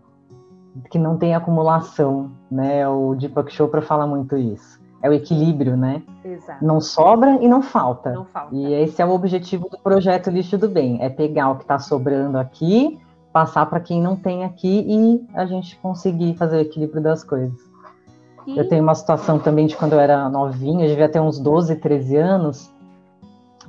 que 0.90 0.98
não 0.98 1.18
tem 1.18 1.36
acumulação, 1.36 2.32
né? 2.50 2.88
O 2.88 3.14
Deepak 3.14 3.52
Chopra 3.52 3.82
fala 3.82 4.08
muito 4.08 4.38
isso 4.38 4.81
é 5.02 5.10
o 5.10 5.14
equilíbrio, 5.14 5.76
né? 5.76 6.04
Exato. 6.24 6.64
Não 6.64 6.80
sobra 6.80 7.38
e 7.42 7.48
não 7.48 7.62
falta. 7.62 8.12
Não 8.12 8.26
falta. 8.26 8.56
E 8.56 8.74
esse 8.74 9.02
é 9.02 9.06
o 9.06 9.12
objetivo 9.12 9.70
do 9.70 9.78
projeto 9.80 10.30
Lixo 10.30 10.58
do 10.58 10.70
Bem, 10.70 11.02
é 11.02 11.10
pegar 11.10 11.50
o 11.50 11.56
que 11.56 11.64
está 11.64 11.80
sobrando 11.80 12.38
aqui, 12.38 13.00
passar 13.34 13.66
para 13.66 13.80
quem 13.80 14.02
não 14.02 14.16
tem 14.16 14.44
aqui 14.44 14.86
e 14.88 15.26
a 15.34 15.46
gente 15.46 15.78
conseguir 15.78 16.36
fazer 16.36 16.58
o 16.58 16.62
equilíbrio 16.62 17.02
das 17.02 17.24
coisas. 17.24 17.58
E... 18.46 18.58
Eu 18.58 18.68
tenho 18.68 18.84
uma 18.84 18.96
situação 18.96 19.40
também 19.40 19.68
de 19.68 19.76
quando 19.76 19.94
eu 19.94 20.00
era 20.00 20.30
novinha, 20.30 20.86
eu 20.86 20.90
devia 20.90 21.10
ter 21.10 21.20
uns 21.20 21.40
12, 21.40 21.76
13 21.78 22.18
anos, 22.18 22.74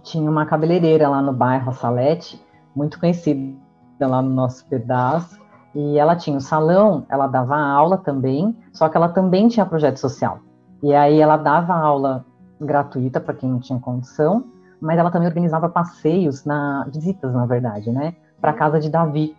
tinha 0.03 0.29
uma 0.29 0.45
cabeleireira 0.47 1.09
lá 1.09 1.23
no 1.23 1.33
bairro, 1.33 1.71
a 1.71 1.73
Salete, 1.73 2.41
muito 2.75 2.99
conhecida 2.99 3.57
lá 4.01 4.21
no 4.21 4.31
nosso 4.31 4.67
pedaço, 4.67 5.41
e 5.75 5.99
ela 5.99 6.17
tinha 6.17 6.37
um 6.37 6.41
salão, 6.41 7.07
ela 7.09 7.27
dava 7.27 7.57
aula 7.57 7.97
também, 7.97 8.55
só 8.73 8.89
que 8.89 8.97
ela 8.97 9.09
também 9.09 9.49
tinha 9.49 9.65
projeto 9.65 9.99
social. 9.99 10.41
E 10.83 10.95
aí 10.95 11.21
ela 11.21 11.37
dava 11.37 11.75
aula 11.75 12.25
gratuita 12.61 13.21
para 13.21 13.35
quem 13.35 13.51
não 13.51 13.61
tinha 13.61 13.79
condição, 13.79 14.45
mas 14.81 14.99
ela 14.99 15.11
também 15.11 15.29
organizava 15.29 15.69
passeios, 15.69 16.45
na 16.45 16.85
visitas, 16.93 17.33
na 17.33 17.47
verdade, 17.47 17.91
né? 17.91 18.15
Para 18.41 18.53
casa 18.53 18.81
de 18.81 18.91
Davi. 18.91 19.37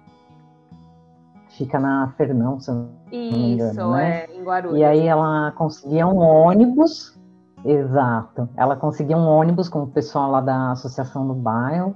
Fica 1.50 1.80
na 1.80 2.12
Fernão, 2.18 2.60
se 2.60 2.72
não 2.72 2.90
me 3.12 3.54
engano, 3.54 3.72
Isso, 3.72 3.92
né? 3.92 4.22
é, 4.22 4.36
em 4.36 4.44
Guarulhos. 4.44 4.80
E 4.80 4.84
aí 4.84 5.06
ela 5.06 5.52
conseguia 5.52 6.08
um 6.08 6.18
ônibus, 6.18 7.16
exato. 7.64 8.50
Ela 8.56 8.76
conseguia 8.76 9.18
um 9.18 9.28
ônibus 9.28 9.70
com 9.70 9.84
o 9.84 9.88
pessoal 9.88 10.32
lá 10.32 10.42
da 10.42 10.72
associação 10.72 11.28
do 11.28 11.34
bairro, 11.34 11.96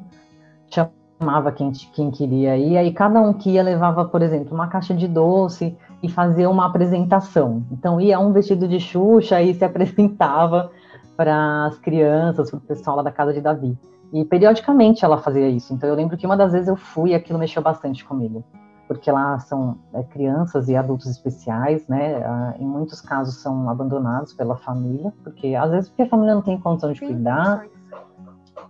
chamava 1.20 1.52
quem, 1.52 1.72
quem 1.72 2.12
queria 2.12 2.58
ir, 2.58 2.78
aí 2.78 2.94
cada 2.94 3.20
um 3.22 3.34
que 3.34 3.52
ia 3.52 3.64
levava, 3.64 4.06
por 4.06 4.22
exemplo, 4.22 4.54
uma 4.54 4.68
caixa 4.68 4.94
de 4.94 5.08
doce, 5.08 5.76
e 6.02 6.10
fazia 6.10 6.50
uma 6.50 6.66
apresentação. 6.66 7.64
Então 7.72 8.00
ia 8.00 8.20
um 8.20 8.32
vestido 8.32 8.68
de 8.68 8.80
Xuxa 8.80 9.42
e 9.42 9.54
se 9.54 9.64
apresentava 9.66 10.72
para 11.16 11.66
as 11.66 11.78
crianças, 11.80 12.50
para 12.50 12.58
o 12.58 12.62
pessoal 12.62 12.98
lá 12.98 13.04
da 13.04 13.12
casa 13.12 13.34
de 13.34 13.42
Davi. 13.42 13.78
E 14.14 14.24
periodicamente 14.24 15.04
ela 15.04 15.18
fazia 15.18 15.50
isso. 15.50 15.74
Então 15.74 15.90
eu 15.90 15.96
lembro 15.96 16.16
que 16.16 16.26
uma 16.26 16.38
das 16.38 16.54
vezes 16.54 16.68
eu 16.68 16.76
fui 16.76 17.12
e 17.12 17.16
aquilo 17.16 17.40
mexeu 17.40 17.62
bastante 17.62 18.06
comigo. 18.06 18.44
Porque 18.88 19.12
lá 19.12 19.38
são 19.40 19.78
é, 19.94 20.02
crianças 20.04 20.70
e 20.70 20.76
adultos 20.76 21.08
especiais, 21.08 21.86
né? 21.90 22.24
Ah, 22.24 22.54
em 22.58 22.66
muitos 22.66 23.02
casos 23.02 23.42
são 23.42 23.70
abandonados 23.70 24.34
pela 24.34 24.56
família, 24.56 25.12
porque 25.24 25.56
às 25.56 25.72
vezes 25.72 25.90
porque 25.90 26.04
a 26.04 26.08
família 26.08 26.34
não 26.34 26.42
tem 26.42 26.58
condição 26.58 26.94
de 26.94 27.02
cuidar, 27.02 27.66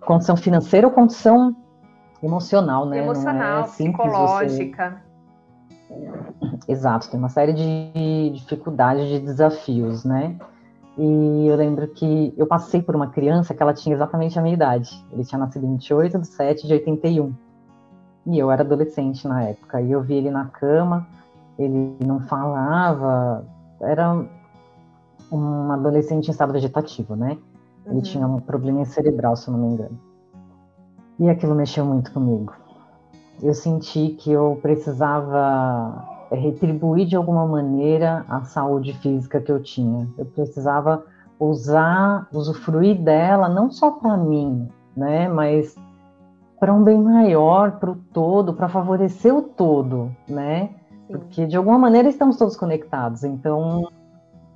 condição 0.01 0.35
financeira 0.35 0.87
ou 0.87 0.93
condição 0.93 1.55
emocional, 2.21 2.85
né? 2.85 2.99
Emocional, 2.99 3.61
é 3.61 3.63
psicológica. 3.63 5.01
Exato, 6.67 7.09
tem 7.09 7.19
uma 7.19 7.29
série 7.29 7.53
de 7.53 8.31
dificuldades, 8.33 9.07
de 9.07 9.19
desafios, 9.19 10.03
né? 10.03 10.37
E 10.97 11.47
eu 11.47 11.55
lembro 11.55 11.87
que 11.89 12.33
eu 12.35 12.47
passei 12.47 12.81
por 12.81 12.95
uma 12.95 13.07
criança 13.07 13.53
que 13.53 13.61
ela 13.61 13.73
tinha 13.73 13.95
exatamente 13.95 14.37
a 14.37 14.41
minha 14.41 14.55
idade. 14.55 14.89
Ele 15.11 15.23
tinha 15.23 15.37
nascido 15.37 15.65
em 15.65 15.73
28 15.73 16.19
de 16.19 16.27
7 16.27 16.65
de 16.65 16.73
81. 16.73 17.33
E 18.25 18.39
eu 18.39 18.51
era 18.51 18.63
adolescente 18.63 19.27
na 19.27 19.43
época. 19.43 19.79
E 19.79 19.91
eu 19.91 20.01
vi 20.01 20.15
ele 20.15 20.31
na 20.31 20.45
cama, 20.45 21.07
ele 21.57 21.95
não 22.03 22.19
falava, 22.21 23.45
era 23.79 24.25
um 25.31 25.71
adolescente 25.71 26.27
em 26.27 26.31
estado 26.31 26.51
vegetativo, 26.51 27.15
né? 27.15 27.37
Ele 27.85 27.95
uhum. 27.95 28.01
tinha 28.01 28.27
um 28.27 28.39
probleminha 28.39 28.85
cerebral, 28.85 29.35
se 29.35 29.47
eu 29.47 29.53
não 29.53 29.67
me 29.67 29.73
engano. 29.73 29.99
E 31.19 31.29
aquilo 31.29 31.55
mexeu 31.55 31.85
muito 31.85 32.11
comigo 32.11 32.53
eu 33.41 33.53
senti 33.53 34.09
que 34.09 34.31
eu 34.31 34.57
precisava 34.61 36.05
é, 36.31 36.35
retribuir 36.35 37.05
de 37.07 37.15
alguma 37.15 37.45
maneira 37.45 38.25
a 38.27 38.43
saúde 38.43 38.93
física 38.93 39.39
que 39.39 39.51
eu 39.51 39.61
tinha. 39.61 40.07
Eu 40.17 40.25
precisava 40.25 41.03
usar, 41.39 42.27
usufruir 42.33 42.99
dela 42.99 43.47
não 43.47 43.69
só 43.69 43.91
para 43.91 44.17
mim, 44.17 44.67
né, 44.95 45.29
mas 45.29 45.75
para 46.59 46.73
um 46.73 46.83
bem 46.83 46.99
maior, 46.99 47.73
para 47.73 47.91
o 47.91 47.95
todo, 48.11 48.53
para 48.53 48.67
favorecer 48.67 49.35
o 49.35 49.43
todo, 49.43 50.11
né? 50.27 50.71
Porque 51.07 51.45
de 51.45 51.55
alguma 51.55 51.77
maneira 51.77 52.09
estamos 52.09 52.35
todos 52.35 52.57
conectados. 52.57 53.23
Então 53.23 53.87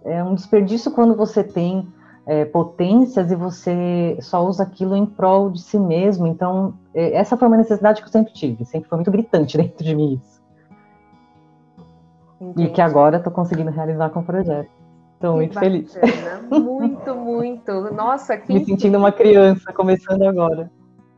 é 0.04 0.24
um 0.24 0.34
desperdício 0.34 0.90
quando 0.90 1.16
você 1.16 1.44
tem 1.44 1.88
é, 2.26 2.46
potências 2.46 3.32
e 3.32 3.36
você 3.36 4.18
só 4.22 4.46
usa 4.46 4.64
aquilo 4.64 4.96
em 4.96 5.06
prol 5.06 5.50
de 5.50 5.62
si 5.62 5.80
mesmo. 5.80 6.28
Então, 6.28 6.74
é, 6.94 7.16
essa 7.16 7.36
foi 7.36 7.48
uma 7.48 7.58
necessidade 7.58 8.02
que 8.02 8.08
eu 8.08 8.12
sempre 8.12 8.34
tive, 8.34 8.66
sempre 8.66 8.90
foi 8.90 8.98
muito 8.98 9.12
gritante 9.12 9.58
dentro 9.58 9.84
de 9.84 9.96
mim 9.96 10.14
isso. 10.14 10.42
Entendi. 12.40 12.64
E 12.64 12.72
que 12.72 12.82
agora 12.82 13.18
estou 13.18 13.32
conseguindo 13.32 13.70
realizar 13.70 14.10
com 14.10 14.22
o 14.22 14.24
projeto. 14.24 14.70
Estou 15.14 15.36
muito 15.36 15.54
bacana. 15.54 15.72
feliz. 15.72 16.00
Muito, 16.50 17.16
muito. 17.16 17.94
Nossa, 17.94 18.36
que. 18.36 18.52
Me 18.52 18.66
sentindo 18.66 18.98
uma 18.98 19.12
criança, 19.12 19.72
começando 19.72 20.24
agora. 20.24 20.70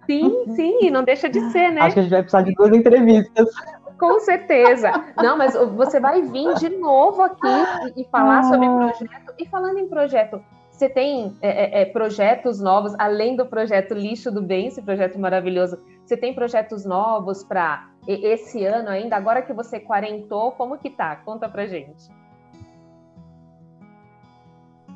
Sim, 0.05 0.45
sim, 0.55 0.91
não 0.91 1.03
deixa 1.03 1.29
de 1.29 1.39
ser, 1.49 1.71
né? 1.71 1.81
Acho 1.81 1.93
que 1.93 1.99
a 2.01 2.03
gente 2.03 2.11
vai 2.11 2.21
precisar 2.21 2.41
de 2.43 2.53
duas 2.53 2.71
entrevistas. 2.71 3.49
Com 3.97 4.19
certeza. 4.19 4.91
Não, 5.17 5.37
mas 5.37 5.53
você 5.75 5.99
vai 5.99 6.21
vir 6.21 6.53
de 6.55 6.69
novo 6.69 7.21
aqui 7.21 7.47
e, 7.95 8.03
falar 8.05 8.39
ah. 8.39 8.43
sobre 8.43 8.67
projeto. 8.67 9.33
E 9.39 9.47
falando 9.47 9.79
em 9.79 9.87
projeto, 9.87 10.41
Você 10.83 10.89
tem 10.89 11.33
é, 11.41 11.79
é, 11.79 11.81
é, 11.83 11.85
projetos 11.85 12.59
novos, 12.59 12.93
além 12.99 13.37
do 13.37 13.45
projeto 13.45 13.93
Lixo 13.93 14.29
do 14.29 14.41
Bem, 14.41 14.67
esse 14.67 14.81
projeto 14.81 15.17
maravilhoso, 15.17 15.77
você 16.03 16.17
tem 16.17 16.35
projetos 16.35 16.83
novos 16.83 17.41
para 17.41 17.87
esse 18.05 18.65
ano 18.65 18.89
ainda? 18.89 19.15
Agora 19.15 19.41
que 19.41 19.53
você 19.53 19.79
quarentou, 19.79 20.51
como 20.51 20.77
que 20.77 20.89
tá? 20.89 21.15
Conta 21.15 21.47
pra 21.47 21.67
gente. 21.67 22.11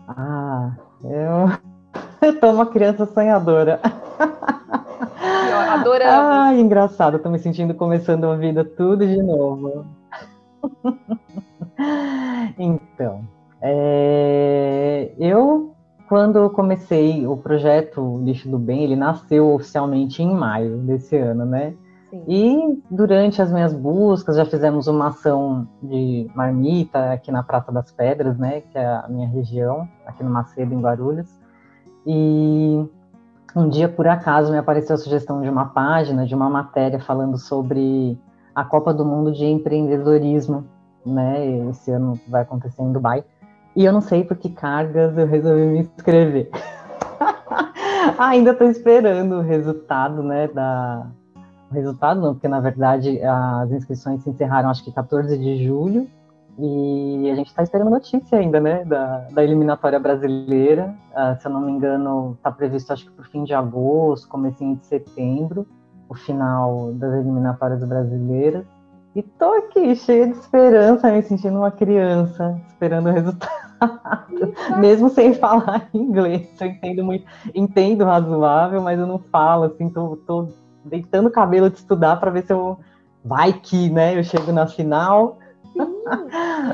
Ah, 0.10 0.76
eu, 1.06 1.48
eu 2.28 2.38
tô 2.38 2.52
uma 2.52 2.66
criança 2.66 3.06
sonhadora. 3.06 3.80
Adoramos. 5.72 6.14
Ah, 6.14 6.54
engraçado, 6.54 7.18
tô 7.18 7.30
me 7.30 7.40
sentindo 7.40 7.74
começando 7.74 8.26
a 8.26 8.36
vida 8.36 8.66
tudo 8.66 9.08
de 9.08 9.24
novo. 9.24 9.86
então, 12.60 13.26
é, 13.62 15.14
eu, 15.18 15.77
quando 16.08 16.50
comecei 16.50 17.28
o 17.28 17.36
projeto 17.36 18.22
Lixo 18.24 18.50
do 18.50 18.58
Bem, 18.58 18.84
ele 18.84 18.96
nasceu 18.96 19.54
oficialmente 19.54 20.24
em 20.24 20.34
maio 20.34 20.78
desse 20.78 21.18
ano, 21.18 21.46
né? 21.46 21.74
Sim. 22.10 22.24
E 22.28 22.84
durante 22.90 23.42
as 23.42 23.52
minhas 23.52 23.74
buscas, 23.74 24.38
já 24.38 24.46
fizemos 24.46 24.88
uma 24.88 25.08
ação 25.08 25.68
de 25.84 26.30
marmita 26.34 27.12
aqui 27.12 27.32
na 27.32 27.44
Praça 27.44 27.72
das 27.72 27.92
Pedras, 27.92 28.38
né? 28.38 28.62
Que 28.62 28.78
é 28.78 28.86
a 28.86 29.06
minha 29.10 29.28
região, 29.28 29.88
aqui 30.06 30.24
no 30.24 30.30
Macedo, 30.30 30.74
em 30.74 30.80
Guarulhos. 30.80 31.30
E 32.06 32.86
um 33.54 33.68
dia, 33.68 33.90
por 33.90 34.08
acaso, 34.08 34.52
me 34.52 34.58
apareceu 34.58 34.96
a 34.96 34.98
sugestão 34.98 35.42
de 35.42 35.50
uma 35.50 35.66
página, 35.66 36.26
de 36.26 36.34
uma 36.34 36.50
matéria 36.50 37.00
falando 37.00 37.38
sobre 37.38 38.18
a 38.56 38.64
Copa 38.64 38.94
do 38.94 39.04
Mundo 39.04 39.34
de 39.34 39.46
Empreendedorismo, 39.46 40.64
né? 41.06 41.70
Esse 41.70 41.92
ano 41.92 42.18
vai 42.30 42.44
acontecer 42.44 42.82
em 42.82 42.94
Dubai. 42.94 43.26
E 43.78 43.86
eu 43.86 43.94
não 43.94 44.02
sei 44.02 44.24
por 44.24 44.36
que 44.36 44.50
cargas 44.50 45.16
eu 45.16 45.28
resolvi 45.28 45.62
me 45.62 45.80
inscrever. 45.82 46.50
Ainda 48.18 48.50
estou 48.50 48.68
esperando 48.68 49.36
o 49.36 49.42
resultado, 49.42 50.24
né? 50.24 50.48
Da... 50.48 51.06
O 51.70 51.74
resultado 51.76 52.20
não, 52.20 52.34
porque 52.34 52.48
na 52.48 52.60
verdade 52.60 53.22
as 53.22 53.72
inscrições 53.72 54.24
se 54.24 54.32
encerraram 54.32 54.72
acho 54.72 54.84
que 54.84 54.92
14 54.92 55.38
de 55.38 55.64
julho 55.64 56.08
e 56.58 57.30
a 57.32 57.36
gente 57.36 57.50
está 57.50 57.62
esperando 57.62 57.92
notícia 57.92 58.40
ainda, 58.40 58.60
né, 58.60 58.84
da, 58.84 59.28
da 59.32 59.44
eliminatória 59.44 60.00
brasileira. 60.00 60.96
Uh, 61.12 61.40
se 61.40 61.48
eu 61.48 61.52
não 61.52 61.62
me 61.62 61.72
engano, 61.72 62.34
está 62.36 62.52
previsto 62.52 62.92
acho 62.92 63.06
que 63.06 63.12
para 63.12 63.22
o 63.22 63.30
fim 63.30 63.44
de 63.44 63.54
agosto, 63.54 64.28
comecinho 64.28 64.76
de 64.76 64.88
setembro, 64.88 65.68
o 66.10 66.16
final 66.16 66.94
das 66.94 67.14
eliminatórias 67.14 67.84
brasileiras. 67.84 68.66
E 69.16 69.22
tô 69.22 69.54
aqui 69.54 69.96
cheia 69.96 70.26
de 70.26 70.34
esperança, 70.34 71.12
me 71.12 71.22
sentindo 71.22 71.60
uma 71.60 71.70
criança, 71.70 72.60
esperando 72.70 73.10
o 73.10 73.12
resultado. 73.12 73.67
Mesmo 74.80 75.10
sem 75.10 75.34
falar 75.34 75.90
inglês, 75.94 76.50
eu 76.60 76.68
entendo 76.68 77.04
muito, 77.04 77.26
entendo 77.54 78.06
razoável, 78.06 78.82
mas 78.82 79.00
eu 79.00 79.08
não 79.08 79.20
falo, 79.20 79.66
assim, 79.66 79.90
tô, 79.90 80.18
tô 80.26 80.50
deitando 80.84 81.28
o 81.28 81.32
cabelo 81.32 81.70
de 81.70 81.78
estudar 81.78 82.18
para 82.18 82.32
ver 82.32 82.46
se 82.46 82.54
eu 82.54 82.78
vai 83.24 83.54
que, 83.54 83.90
né, 83.90 84.18
eu 84.18 84.24
chego 84.24 84.52
na 84.52 84.68
final. 84.68 85.40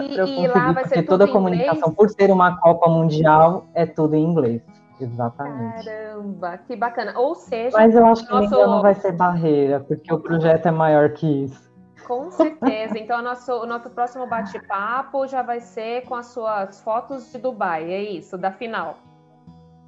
E, 0.01 0.15
e 0.15 0.47
lá 0.47 0.71
vai 0.71 0.83
ser 0.83 0.95
porque 0.95 1.03
toda 1.03 1.25
a 1.25 1.27
comunicação, 1.27 1.89
inglês? 1.89 1.95
por 1.95 2.09
ser 2.09 2.31
uma 2.31 2.55
Copa 2.57 2.87
Mundial, 2.87 3.65
é 3.73 3.85
tudo 3.85 4.15
em 4.15 4.23
inglês. 4.23 4.61
Exatamente. 4.99 5.85
Caramba, 5.85 6.57
que 6.59 6.75
bacana. 6.75 7.17
Ou 7.17 7.35
seja, 7.35 7.75
mas 7.75 7.95
eu 7.95 8.05
acho 8.05 8.25
que 8.25 8.31
nosso... 8.31 8.51
não 8.51 8.81
vai 8.81 8.95
ser 8.95 9.11
barreira, 9.11 9.79
porque 9.79 10.13
o 10.13 10.19
projeto 10.19 10.67
é 10.67 10.71
maior 10.71 11.09
que 11.09 11.45
isso. 11.45 11.72
Com 12.07 12.31
certeza. 12.31 12.97
Então, 12.97 13.19
o 13.19 13.21
nosso, 13.21 13.53
o 13.53 13.65
nosso 13.65 13.89
próximo 13.89 14.27
bate-papo 14.27 15.27
já 15.27 15.41
vai 15.41 15.59
ser 15.59 16.03
com 16.05 16.15
as 16.15 16.27
suas 16.27 16.81
fotos 16.81 17.31
de 17.31 17.37
Dubai, 17.37 17.91
é 17.91 18.01
isso, 18.01 18.37
da 18.37 18.51
final. 18.51 18.97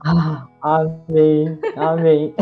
Ah, 0.06 0.46
amei, 0.62 1.60
amei. 1.76 2.36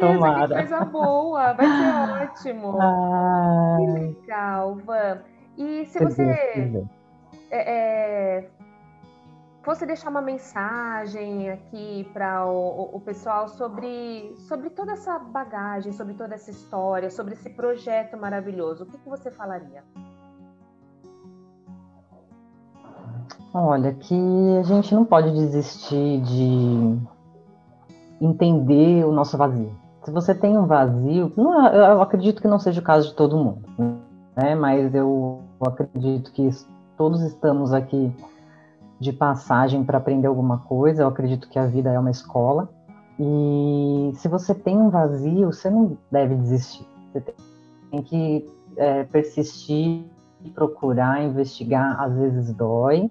Tomara. 0.00 0.48
Que 0.48 0.54
coisa 0.68 0.84
boa, 0.84 1.52
vai 1.52 1.66
ser 1.66 2.24
ótimo. 2.24 2.78
Ah. 2.80 3.76
Que 3.78 3.92
legal, 3.92 4.76
Van. 4.84 5.18
E 5.56 5.84
se 5.84 6.02
você 6.02 6.22
é, 7.50 8.38
é, 8.38 8.48
fosse 9.62 9.86
deixar 9.86 10.10
uma 10.10 10.20
mensagem 10.20 11.50
aqui 11.50 12.08
para 12.12 12.46
o, 12.46 12.96
o, 12.96 13.00
pessoal 13.00 13.48
sobre, 13.48 14.34
sobre 14.48 14.70
toda 14.70 14.92
essa 14.92 15.18
bagagem, 15.18 15.92
sobre 15.92 16.14
toda 16.14 16.34
essa 16.34 16.50
história, 16.50 17.10
sobre 17.10 17.34
esse 17.34 17.48
projeto 17.50 18.16
maravilhoso, 18.16 18.84
o 18.84 18.86
que, 18.86 18.98
que 18.98 19.08
você 19.08 19.30
falaria? 19.30 19.84
Olha, 23.54 23.92
que 23.92 24.14
a 24.58 24.62
gente 24.62 24.94
não 24.94 25.04
pode 25.04 25.30
desistir 25.30 26.20
de 26.22 26.98
entender 28.20 29.04
o 29.04 29.12
nosso 29.12 29.36
vazio. 29.36 29.70
Se 30.04 30.10
você 30.10 30.34
tem 30.34 30.56
um 30.56 30.66
vazio, 30.66 31.32
não, 31.36 31.66
é, 31.66 31.92
eu 31.92 32.02
acredito 32.02 32.42
que 32.42 32.48
não 32.48 32.58
seja 32.58 32.80
o 32.80 32.84
caso 32.84 33.10
de 33.10 33.14
todo 33.14 33.36
mundo, 33.36 33.62
né? 34.34 34.54
Mas 34.56 34.92
eu 34.94 35.40
acredito 35.60 36.32
que 36.32 36.48
todos 36.96 37.22
estamos 37.22 37.72
aqui 37.72 38.12
de 39.02 39.12
passagem 39.12 39.82
para 39.82 39.98
aprender 39.98 40.28
alguma 40.28 40.58
coisa. 40.58 41.02
Eu 41.02 41.08
acredito 41.08 41.48
que 41.48 41.58
a 41.58 41.66
vida 41.66 41.90
é 41.90 41.98
uma 41.98 42.10
escola. 42.10 42.68
E 43.18 44.12
se 44.14 44.28
você 44.28 44.54
tem 44.54 44.78
um 44.78 44.88
vazio, 44.88 45.52
você 45.52 45.68
não 45.68 45.98
deve 46.10 46.36
desistir. 46.36 46.86
Você 47.12 47.20
tem 47.90 48.02
que 48.02 48.48
é, 48.76 49.02
persistir, 49.04 50.04
procurar, 50.54 51.22
investigar. 51.22 52.00
Às 52.00 52.14
vezes 52.14 52.54
dói, 52.54 53.10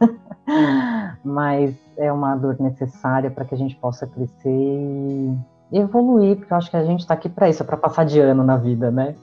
mas 1.22 1.76
é 1.98 2.10
uma 2.10 2.34
dor 2.34 2.56
necessária 2.58 3.30
para 3.30 3.44
que 3.44 3.54
a 3.54 3.58
gente 3.58 3.76
possa 3.76 4.06
crescer 4.06 4.50
e 4.50 5.78
evoluir, 5.78 6.36
porque 6.36 6.52
eu 6.52 6.56
acho 6.56 6.70
que 6.70 6.76
a 6.76 6.84
gente 6.84 7.00
está 7.00 7.14
aqui 7.14 7.28
para 7.28 7.48
isso, 7.48 7.62
é 7.62 7.66
para 7.66 7.76
passar 7.76 8.04
de 8.04 8.18
ano 8.20 8.42
na 8.42 8.56
vida, 8.56 8.90
né? 8.90 9.14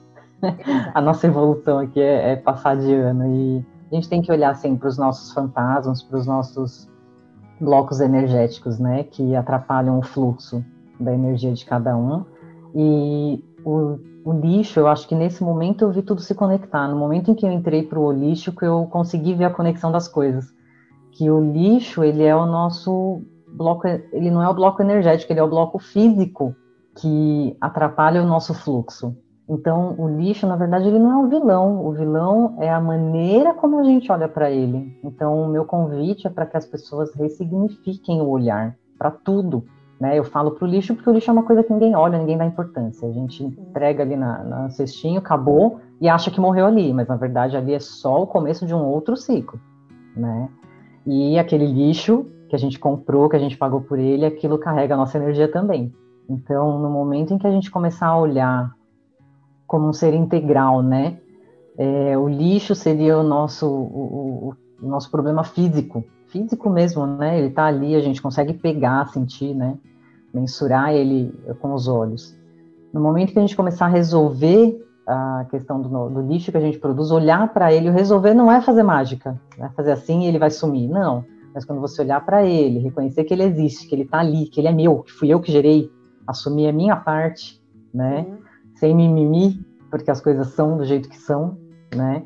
a 0.94 1.00
nossa 1.00 1.26
evolução 1.26 1.78
aqui 1.78 2.00
é, 2.00 2.32
é 2.32 2.36
passar 2.36 2.76
de 2.76 2.92
ano 2.92 3.26
e 3.26 3.73
a 3.94 4.00
gente 4.00 4.08
tem 4.08 4.20
que 4.20 4.32
olhar 4.32 4.50
assim 4.50 4.76
para 4.76 4.88
os 4.88 4.98
nossos 4.98 5.32
fantasmas, 5.32 6.02
para 6.02 6.18
os 6.18 6.26
nossos 6.26 6.90
blocos 7.60 8.00
energéticos, 8.00 8.80
né, 8.80 9.04
que 9.04 9.36
atrapalham 9.36 9.98
o 9.98 10.02
fluxo 10.02 10.64
da 10.98 11.14
energia 11.14 11.52
de 11.52 11.64
cada 11.64 11.96
um. 11.96 12.24
E 12.74 13.44
o, 13.64 13.98
o, 14.24 14.32
lixo, 14.32 14.80
eu 14.80 14.88
acho 14.88 15.06
que 15.06 15.14
nesse 15.14 15.44
momento 15.44 15.82
eu 15.82 15.92
vi 15.92 16.02
tudo 16.02 16.20
se 16.20 16.34
conectar. 16.34 16.88
No 16.88 16.96
momento 16.96 17.30
em 17.30 17.34
que 17.34 17.46
eu 17.46 17.52
entrei 17.52 17.84
para 17.84 17.98
o 17.98 18.02
holístico, 18.02 18.64
eu 18.64 18.84
consegui 18.90 19.32
ver 19.32 19.44
a 19.44 19.50
conexão 19.50 19.92
das 19.92 20.08
coisas. 20.08 20.52
Que 21.12 21.30
o 21.30 21.40
lixo, 21.40 22.02
ele 22.02 22.24
é 22.24 22.34
o 22.34 22.46
nosso 22.46 23.22
bloco, 23.46 23.86
ele 23.86 24.30
não 24.30 24.42
é 24.42 24.48
o 24.48 24.54
bloco 24.54 24.82
energético, 24.82 25.32
ele 25.32 25.40
é 25.40 25.44
o 25.44 25.48
bloco 25.48 25.78
físico 25.78 26.54
que 26.96 27.56
atrapalha 27.60 28.20
o 28.20 28.26
nosso 28.26 28.52
fluxo. 28.54 29.16
Então, 29.48 29.94
o 29.98 30.08
lixo, 30.08 30.46
na 30.46 30.56
verdade, 30.56 30.88
ele 30.88 30.98
não 30.98 31.12
é 31.12 31.26
o 31.26 31.28
vilão. 31.28 31.84
O 31.84 31.92
vilão 31.92 32.56
é 32.60 32.72
a 32.72 32.80
maneira 32.80 33.52
como 33.52 33.78
a 33.78 33.84
gente 33.84 34.10
olha 34.10 34.26
para 34.26 34.50
ele. 34.50 34.98
Então, 35.04 35.42
o 35.42 35.48
meu 35.48 35.64
convite 35.64 36.26
é 36.26 36.30
para 36.30 36.46
que 36.46 36.56
as 36.56 36.64
pessoas 36.64 37.14
ressignifiquem 37.14 38.22
o 38.22 38.28
olhar 38.28 38.74
para 38.98 39.10
tudo. 39.10 39.64
Né? 40.00 40.18
Eu 40.18 40.24
falo 40.24 40.52
para 40.52 40.64
o 40.64 40.68
lixo 40.68 40.94
porque 40.94 41.08
o 41.08 41.12
lixo 41.12 41.30
é 41.30 41.32
uma 41.32 41.44
coisa 41.44 41.62
que 41.62 41.72
ninguém 41.72 41.94
olha, 41.94 42.18
ninguém 42.18 42.38
dá 42.38 42.44
importância. 42.44 43.08
A 43.08 43.12
gente 43.12 43.44
entrega 43.44 44.02
ali 44.02 44.16
na, 44.16 44.42
na 44.42 44.70
cestinho, 44.70 45.18
acabou 45.18 45.80
e 46.00 46.08
acha 46.08 46.30
que 46.30 46.40
morreu 46.40 46.66
ali, 46.66 46.92
mas 46.92 47.06
na 47.06 47.16
verdade 47.16 47.56
ali 47.56 47.74
é 47.74 47.80
só 47.80 48.22
o 48.22 48.26
começo 48.26 48.66
de 48.66 48.74
um 48.74 48.84
outro 48.84 49.16
ciclo, 49.16 49.58
né? 50.16 50.48
E 51.06 51.38
aquele 51.38 51.66
lixo 51.66 52.26
que 52.48 52.56
a 52.56 52.58
gente 52.58 52.78
comprou, 52.78 53.28
que 53.28 53.36
a 53.36 53.38
gente 53.38 53.56
pagou 53.56 53.80
por 53.80 53.98
ele, 53.98 54.24
aquilo 54.24 54.58
carrega 54.58 54.94
a 54.94 54.96
nossa 54.96 55.16
energia 55.16 55.50
também. 55.50 55.92
Então, 56.28 56.78
no 56.78 56.90
momento 56.90 57.32
em 57.32 57.38
que 57.38 57.46
a 57.46 57.50
gente 57.50 57.70
começar 57.70 58.08
a 58.08 58.18
olhar 58.18 58.74
como 59.66 59.88
um 59.88 59.92
ser 59.92 60.14
integral, 60.14 60.82
né? 60.82 61.18
É, 61.76 62.16
o 62.16 62.28
lixo 62.28 62.74
seria 62.74 63.18
o 63.18 63.22
nosso, 63.22 63.66
o, 63.66 64.54
o, 64.80 64.86
nosso 64.86 65.10
problema 65.10 65.42
físico, 65.42 66.04
físico 66.28 66.70
mesmo, 66.70 67.06
né? 67.06 67.38
Ele 67.38 67.48
está 67.48 67.64
ali, 67.64 67.96
a 67.96 68.00
gente 68.00 68.22
consegue 68.22 68.52
pegar, 68.52 69.08
sentir, 69.08 69.54
né? 69.54 69.76
Mensurar 70.32 70.92
ele 70.92 71.32
com 71.60 71.72
os 71.72 71.88
olhos. 71.88 72.36
No 72.92 73.00
momento 73.00 73.32
que 73.32 73.38
a 73.38 73.42
gente 73.42 73.56
começar 73.56 73.86
a 73.86 73.88
resolver 73.88 74.80
a 75.06 75.46
questão 75.50 75.82
do, 75.82 76.08
do 76.08 76.20
lixo 76.22 76.50
que 76.50 76.56
a 76.56 76.60
gente 76.60 76.78
produz, 76.78 77.10
olhar 77.10 77.52
para 77.52 77.72
ele, 77.72 77.90
o 77.90 77.92
resolver 77.92 78.34
não 78.34 78.50
é 78.50 78.60
fazer 78.60 78.82
mágica, 78.82 79.38
é 79.58 79.68
fazer 79.70 79.92
assim 79.92 80.22
e 80.22 80.26
ele 80.26 80.38
vai 80.38 80.50
sumir, 80.50 80.88
não. 80.88 81.24
Mas 81.52 81.64
quando 81.64 81.80
você 81.80 82.02
olhar 82.02 82.24
para 82.24 82.44
ele, 82.44 82.78
reconhecer 82.78 83.24
que 83.24 83.34
ele 83.34 83.44
existe, 83.44 83.86
que 83.88 83.94
ele 83.94 84.02
está 84.02 84.20
ali, 84.20 84.46
que 84.46 84.60
ele 84.60 84.68
é 84.68 84.72
meu, 84.72 85.02
que 85.02 85.12
fui 85.12 85.28
eu 85.28 85.40
que 85.40 85.52
gerei, 85.52 85.90
assumir 86.26 86.68
a 86.68 86.72
minha 86.72 86.96
parte, 86.96 87.60
né? 87.92 88.26
Uhum 88.28 88.43
sem 88.84 88.94
mimimi, 88.94 89.64
porque 89.90 90.10
as 90.10 90.20
coisas 90.20 90.48
são 90.48 90.76
do 90.76 90.84
jeito 90.84 91.08
que 91.08 91.16
são, 91.16 91.56
né? 91.94 92.22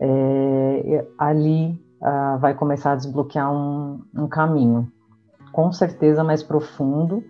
É, 0.00 1.06
ali 1.16 1.80
ah, 2.02 2.38
vai 2.40 2.54
começar 2.54 2.92
a 2.92 2.96
desbloquear 2.96 3.52
um, 3.52 4.02
um 4.16 4.26
caminho, 4.26 4.90
com 5.52 5.70
certeza 5.70 6.24
mais 6.24 6.42
profundo, 6.42 7.22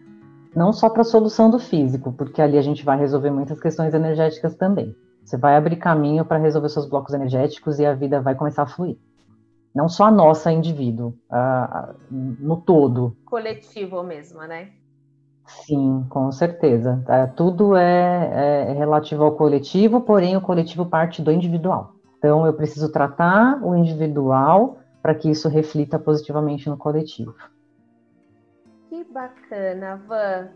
não 0.57 0.73
só 0.73 0.89
para 0.89 1.03
a 1.03 1.05
solução 1.05 1.51
do 1.51 1.59
físico, 1.59 2.13
porque 2.13 2.41
ali 2.41 2.57
a 2.57 2.63
gente 2.63 2.83
vai 2.83 2.99
resolver 2.99 3.31
muitas 3.31 3.61
questões 3.61 3.93
energéticas 3.93 4.55
também. 4.55 4.97
Você 5.23 5.37
vai 5.37 5.55
abrir 5.55 5.77
caminho 5.77 6.25
para 6.25 6.39
resolver 6.39 6.71
seus 6.71 6.89
blocos 6.89 7.13
energéticos 7.13 7.79
e 7.79 7.85
a 7.85 7.93
vida 7.93 8.23
vai 8.23 8.35
começar 8.35 8.63
a 8.63 8.67
fluir. 8.67 8.97
Não 9.75 9.87
só 9.87 10.05
a 10.05 10.11
nossa 10.11 10.51
indivíduo, 10.51 11.13
no 12.11 12.57
todo. 12.57 13.15
Coletivo 13.27 14.03
mesmo, 14.03 14.41
né? 14.41 14.71
Sim, 15.67 16.05
com 16.09 16.31
certeza. 16.33 17.03
É, 17.09 17.27
tudo 17.27 17.77
é, 17.77 18.67
é, 18.69 18.73
relativo 18.73 19.25
ao 19.25 19.33
coletivo, 19.33 20.01
porém 20.01 20.37
o 20.37 20.41
coletivo 20.41 20.87
parte 20.87 21.23
do 21.23 21.31
individual. 21.31 21.95
Então 22.19 22.47
eu 22.47 22.53
preciso 22.53 22.91
tratar 22.91 23.63
o 23.63 23.75
individual 23.75 24.79
para 25.03 25.15
que 25.15 25.31
isso 25.31 25.49
reflita 25.49 25.99
positivamente 25.99 26.69
no 26.69 26.77
coletivo. 26.77 27.35
Que 28.89 29.05
bacana, 29.05 30.01
Van. 30.07 30.49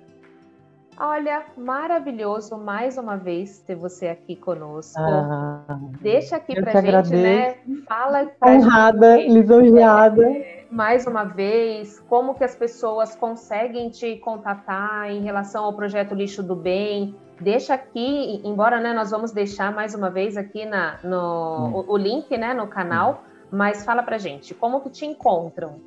Olha, 0.98 1.44
maravilhoso 1.57 2.57
mais 2.57 2.96
uma 2.96 3.16
vez 3.16 3.59
ter 3.61 3.74
você 3.74 4.07
aqui 4.07 4.37
conosco. 4.37 5.00
Ah, 5.00 5.78
Deixa 6.00 6.37
aqui 6.37 6.54
pra 6.54 6.72
gente, 6.72 6.88
agradeço. 6.88 7.14
né? 7.14 7.57
Fala 7.88 8.26
pra 8.26 8.52
Honrada, 8.52 9.16
gente, 9.16 9.33
lisonjeada. 9.33 10.22
É, 10.24 10.63
mais 10.74 11.06
uma 11.06 11.24
vez, 11.24 12.00
como 12.08 12.34
que 12.34 12.42
as 12.42 12.54
pessoas 12.54 13.14
conseguem 13.14 13.90
te 13.90 14.16
contatar 14.16 15.10
em 15.10 15.22
relação 15.22 15.64
ao 15.64 15.72
projeto 15.72 16.14
Lixo 16.14 16.42
do 16.42 16.56
Bem? 16.56 17.14
Deixa 17.40 17.74
aqui, 17.74 18.40
embora 18.44 18.80
né, 18.80 18.92
nós 18.92 19.10
vamos 19.10 19.32
deixar 19.32 19.72
mais 19.72 19.94
uma 19.94 20.10
vez 20.10 20.37
aqui 20.37 20.66
na, 20.66 20.98
no, 21.02 21.66
hum. 21.66 21.84
o, 21.88 21.92
o, 21.92 21.96
link 21.96 22.37
né, 22.37 22.52
no 22.52 22.66
canal, 22.66 23.22
hum. 23.24 23.56
mas 23.56 23.84
fala 23.84 24.02
pra 24.02 24.18
gente, 24.18 24.54
como 24.54 24.80
que 24.80 24.90
te 24.90 25.06
encontram? 25.06 25.80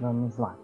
Vamos 0.00 0.38
lá 0.38 0.54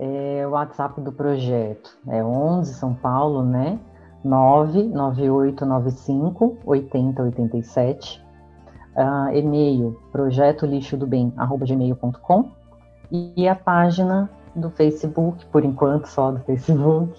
é 0.00 0.44
o 0.46 0.52
WhatsApp 0.52 0.98
do 1.02 1.12
projeto. 1.12 1.98
É 2.08 2.24
11 2.24 2.72
São 2.72 2.94
Paulo, 2.94 3.44
né? 3.44 3.78
99895 4.24 6.56
8087. 6.64 8.24
Uh, 8.96 9.34
e-mail 9.34 10.00
projeto 10.10 10.66
lixo 10.66 10.96
do 10.96 11.06
bem 11.06 11.32
arroba 11.36 11.64
gmail.com 11.64 12.50
e 13.10 13.48
a 13.48 13.54
página 13.54 14.28
do 14.54 14.68
Facebook, 14.70 15.46
por 15.46 15.64
enquanto 15.64 16.06
só 16.06 16.32
do 16.32 16.40
Facebook, 16.40 17.12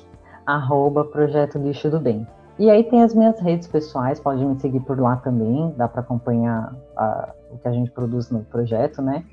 arroba 0.45 1.05
projeto 1.05 1.57
lixo 1.57 1.89
do 1.89 1.99
bem. 1.99 2.27
E 2.59 2.69
aí 2.69 2.83
tem 2.83 3.01
as 3.01 3.15
minhas 3.15 3.39
redes 3.39 3.67
pessoais, 3.67 4.19
pode 4.19 4.45
me 4.45 4.59
seguir 4.59 4.81
por 4.81 4.99
lá 4.99 5.15
também, 5.15 5.73
dá 5.77 5.87
para 5.87 6.01
acompanhar 6.01 6.73
uh, 6.73 7.31
o 7.53 7.57
que 7.57 7.67
a 7.67 7.71
gente 7.71 7.89
produz 7.91 8.29
no 8.29 8.41
projeto, 8.43 9.01
né? 9.01 9.23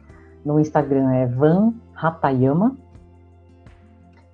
No 0.44 0.58
Instagram 0.60 1.10
é 1.12 1.26
Van 1.26 1.74
Hatayama, 1.94 2.76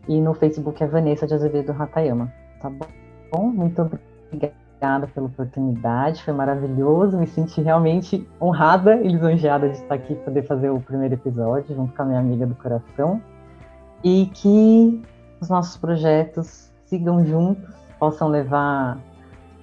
e 0.09 0.21
no 0.21 0.35
Facebook 0.35 0.83
é 0.83 0.87
Vanessa 0.87 1.27
de 1.27 1.35
Azevedo 1.35 1.73
Ratayama. 1.73 2.33
Tá 2.61 2.71
bom? 2.71 3.47
Muito 3.49 3.83
obrigada 4.31 4.64
pela 5.09 5.27
oportunidade, 5.27 6.23
foi 6.23 6.35
maravilhoso. 6.35 7.17
Me 7.19 7.27
senti 7.27 7.61
realmente 7.61 8.27
honrada 8.41 8.97
e 8.97 9.09
lisonjeada 9.09 9.69
de 9.69 9.77
estar 9.77 9.95
aqui 9.95 10.15
poder 10.17 10.43
fazer 10.43 10.71
o 10.71 10.81
primeiro 10.81 11.15
episódio 11.15 11.75
junto 11.75 11.95
com 11.95 12.03
a 12.03 12.05
minha 12.05 12.21
amiga 12.21 12.47
do 12.47 12.55
coração. 12.55 13.21
E 14.03 14.27
que 14.35 15.03
os 15.41 15.49
nossos 15.49 15.77
projetos 15.77 16.71
sigam 16.87 17.25
juntos, 17.25 17.75
possam 17.99 18.29
levar 18.29 18.99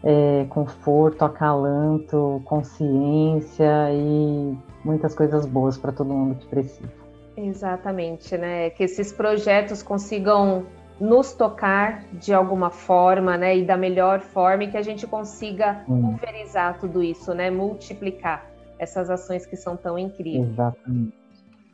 é, 0.03 0.45
conforto, 0.49 1.23
acalanto, 1.23 2.41
consciência 2.45 3.91
e 3.91 4.57
muitas 4.83 5.13
coisas 5.13 5.45
boas 5.45 5.77
para 5.77 5.91
todo 5.91 6.13
mundo 6.13 6.35
que 6.35 6.47
precisa. 6.47 6.89
Exatamente, 7.37 8.37
né? 8.37 8.69
Que 8.71 8.83
esses 8.83 9.11
projetos 9.11 9.81
consigam 9.81 10.65
nos 11.01 11.33
tocar 11.33 12.03
de 12.13 12.31
alguma 12.31 12.69
forma, 12.69 13.35
né? 13.35 13.57
E 13.57 13.65
da 13.65 13.75
melhor 13.75 14.21
forma, 14.21 14.65
e 14.65 14.71
que 14.71 14.77
a 14.77 14.83
gente 14.83 15.07
consiga 15.07 15.83
hum. 15.89 16.01
pulverizar 16.01 16.79
tudo 16.79 17.01
isso, 17.01 17.33
né? 17.33 17.49
Multiplicar 17.49 18.45
essas 18.77 19.09
ações 19.09 19.45
que 19.45 19.55
são 19.55 19.75
tão 19.75 19.97
incríveis. 19.97 20.47
Exatamente. 20.49 21.19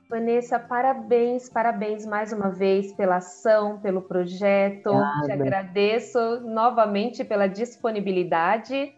Vanessa, 0.09 0.57
parabéns, 0.57 1.49
parabéns 1.49 2.05
mais 2.05 2.31
uma 2.31 2.49
vez 2.49 2.93
pela 2.93 3.17
ação, 3.17 3.77
pelo 3.79 4.01
projeto. 4.01 4.93
Nada. 4.93 5.25
Te 5.25 5.31
agradeço 5.33 6.19
novamente 6.45 7.25
pela 7.25 7.47
disponibilidade 7.47 8.95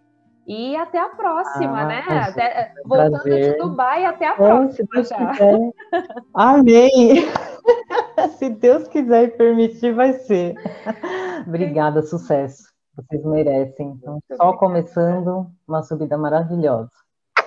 e 0.47 0.75
até 0.75 0.99
a 0.99 1.09
próxima, 1.09 1.81
ah, 1.81 1.85
né? 1.85 2.03
Até, 2.07 2.73
voltando 2.85 3.23
prazer. 3.23 3.53
de 3.53 3.57
Dubai, 3.57 4.05
até 4.05 4.27
a 4.27 4.33
próxima 4.33 5.03
já. 5.03 5.31
Amém! 6.35 7.27
se 8.37 8.49
Deus 8.49 8.87
quiser 8.87 9.23
e 9.23 9.27
permitir, 9.29 9.93
vai 9.93 10.13
ser. 10.13 10.55
Obrigada, 11.47 12.01
sucesso. 12.01 12.69
Vocês 12.95 13.23
merecem. 13.23 13.97
Então, 13.97 14.19
só 14.35 14.53
começando 14.53 15.49
uma 15.67 15.81
subida 15.83 16.17
maravilhosa. 16.17 16.91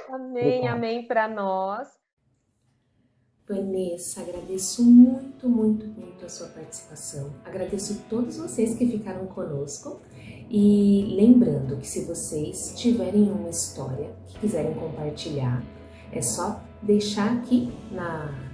Amém, 0.08 0.58
Obrigada. 0.58 0.76
amém 0.76 1.06
para 1.06 1.28
nós. 1.28 1.88
Vanessa, 3.48 4.22
agradeço 4.22 4.84
muito, 4.84 5.48
muito, 5.48 5.86
muito 5.86 6.24
a 6.24 6.28
sua 6.28 6.48
participação. 6.48 7.30
Agradeço 7.44 7.92
a 7.94 8.08
todos 8.08 8.38
vocês 8.38 8.74
que 8.76 8.86
ficaram 8.86 9.26
conosco. 9.26 10.00
E 10.48 11.14
lembrando 11.16 11.76
que 11.78 11.86
se 11.86 12.04
vocês 12.04 12.74
tiverem 12.76 13.30
uma 13.30 13.48
história 13.48 14.10
que 14.26 14.38
quiserem 14.38 14.74
compartilhar, 14.74 15.62
é 16.12 16.22
só 16.22 16.60
deixar 16.82 17.32
aqui 17.32 17.72
na, 17.90 18.51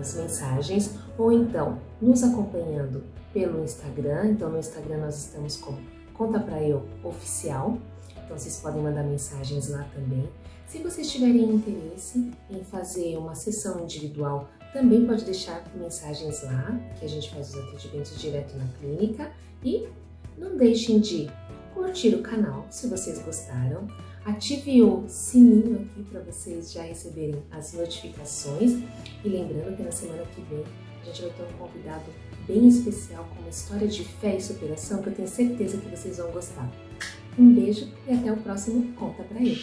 nas 0.00 0.14
mensagens 0.14 0.94
ou 1.18 1.30
então 1.30 1.78
nos 2.00 2.22
acompanhando 2.22 3.04
pelo 3.32 3.62
Instagram. 3.62 4.30
Então 4.30 4.50
no 4.50 4.58
Instagram 4.58 4.98
nós 4.98 5.26
estamos 5.26 5.56
com 5.56 5.76
Conta 6.14 6.40
Pra 6.40 6.62
Eu 6.62 6.86
Oficial. 7.04 7.78
Então 8.24 8.36
vocês 8.36 8.58
podem 8.58 8.82
mandar 8.82 9.04
mensagens 9.04 9.68
lá 9.68 9.86
também. 9.94 10.28
Se 10.66 10.78
vocês 10.78 11.10
tiverem 11.10 11.50
interesse 11.50 12.30
em 12.48 12.64
fazer 12.64 13.16
uma 13.16 13.34
sessão 13.34 13.80
individual, 13.80 14.48
também 14.72 15.04
pode 15.04 15.24
deixar 15.24 15.64
mensagens 15.74 16.44
lá, 16.44 16.80
que 16.98 17.04
a 17.04 17.08
gente 17.08 17.28
faz 17.30 17.52
os 17.52 17.58
atendimentos 17.58 18.20
direto 18.20 18.56
na 18.56 18.66
clínica. 18.78 19.32
E 19.62 19.88
não 20.38 20.56
deixem 20.56 21.00
de 21.00 21.28
curtir 21.74 22.14
o 22.14 22.22
canal 22.22 22.66
se 22.70 22.86
vocês 22.86 23.18
gostaram. 23.22 23.88
Ative 24.24 24.82
o 24.82 25.04
sininho 25.08 25.80
aqui 25.82 26.02
para 26.10 26.20
vocês 26.20 26.72
já 26.72 26.82
receberem 26.82 27.42
as 27.50 27.72
notificações. 27.72 28.72
E 29.24 29.28
lembrando 29.28 29.76
que 29.76 29.82
na 29.82 29.90
semana 29.90 30.24
que 30.34 30.40
vem 30.42 30.64
a 31.00 31.04
gente 31.06 31.22
vai 31.22 31.30
ter 31.30 31.42
um 31.42 31.58
convidado 31.58 32.04
bem 32.46 32.68
especial 32.68 33.24
com 33.24 33.40
uma 33.40 33.48
história 33.48 33.88
de 33.88 34.04
fé 34.04 34.36
e 34.36 34.40
superação 34.40 35.02
que 35.02 35.08
eu 35.08 35.14
tenho 35.14 35.28
certeza 35.28 35.78
que 35.78 35.88
vocês 35.88 36.18
vão 36.18 36.30
gostar. 36.30 36.70
Um 37.38 37.54
beijo 37.54 37.88
e 38.06 38.12
até 38.12 38.30
o 38.32 38.36
próximo 38.36 38.92
Conta 38.94 39.22
Pra 39.22 39.40
ele. 39.40 39.60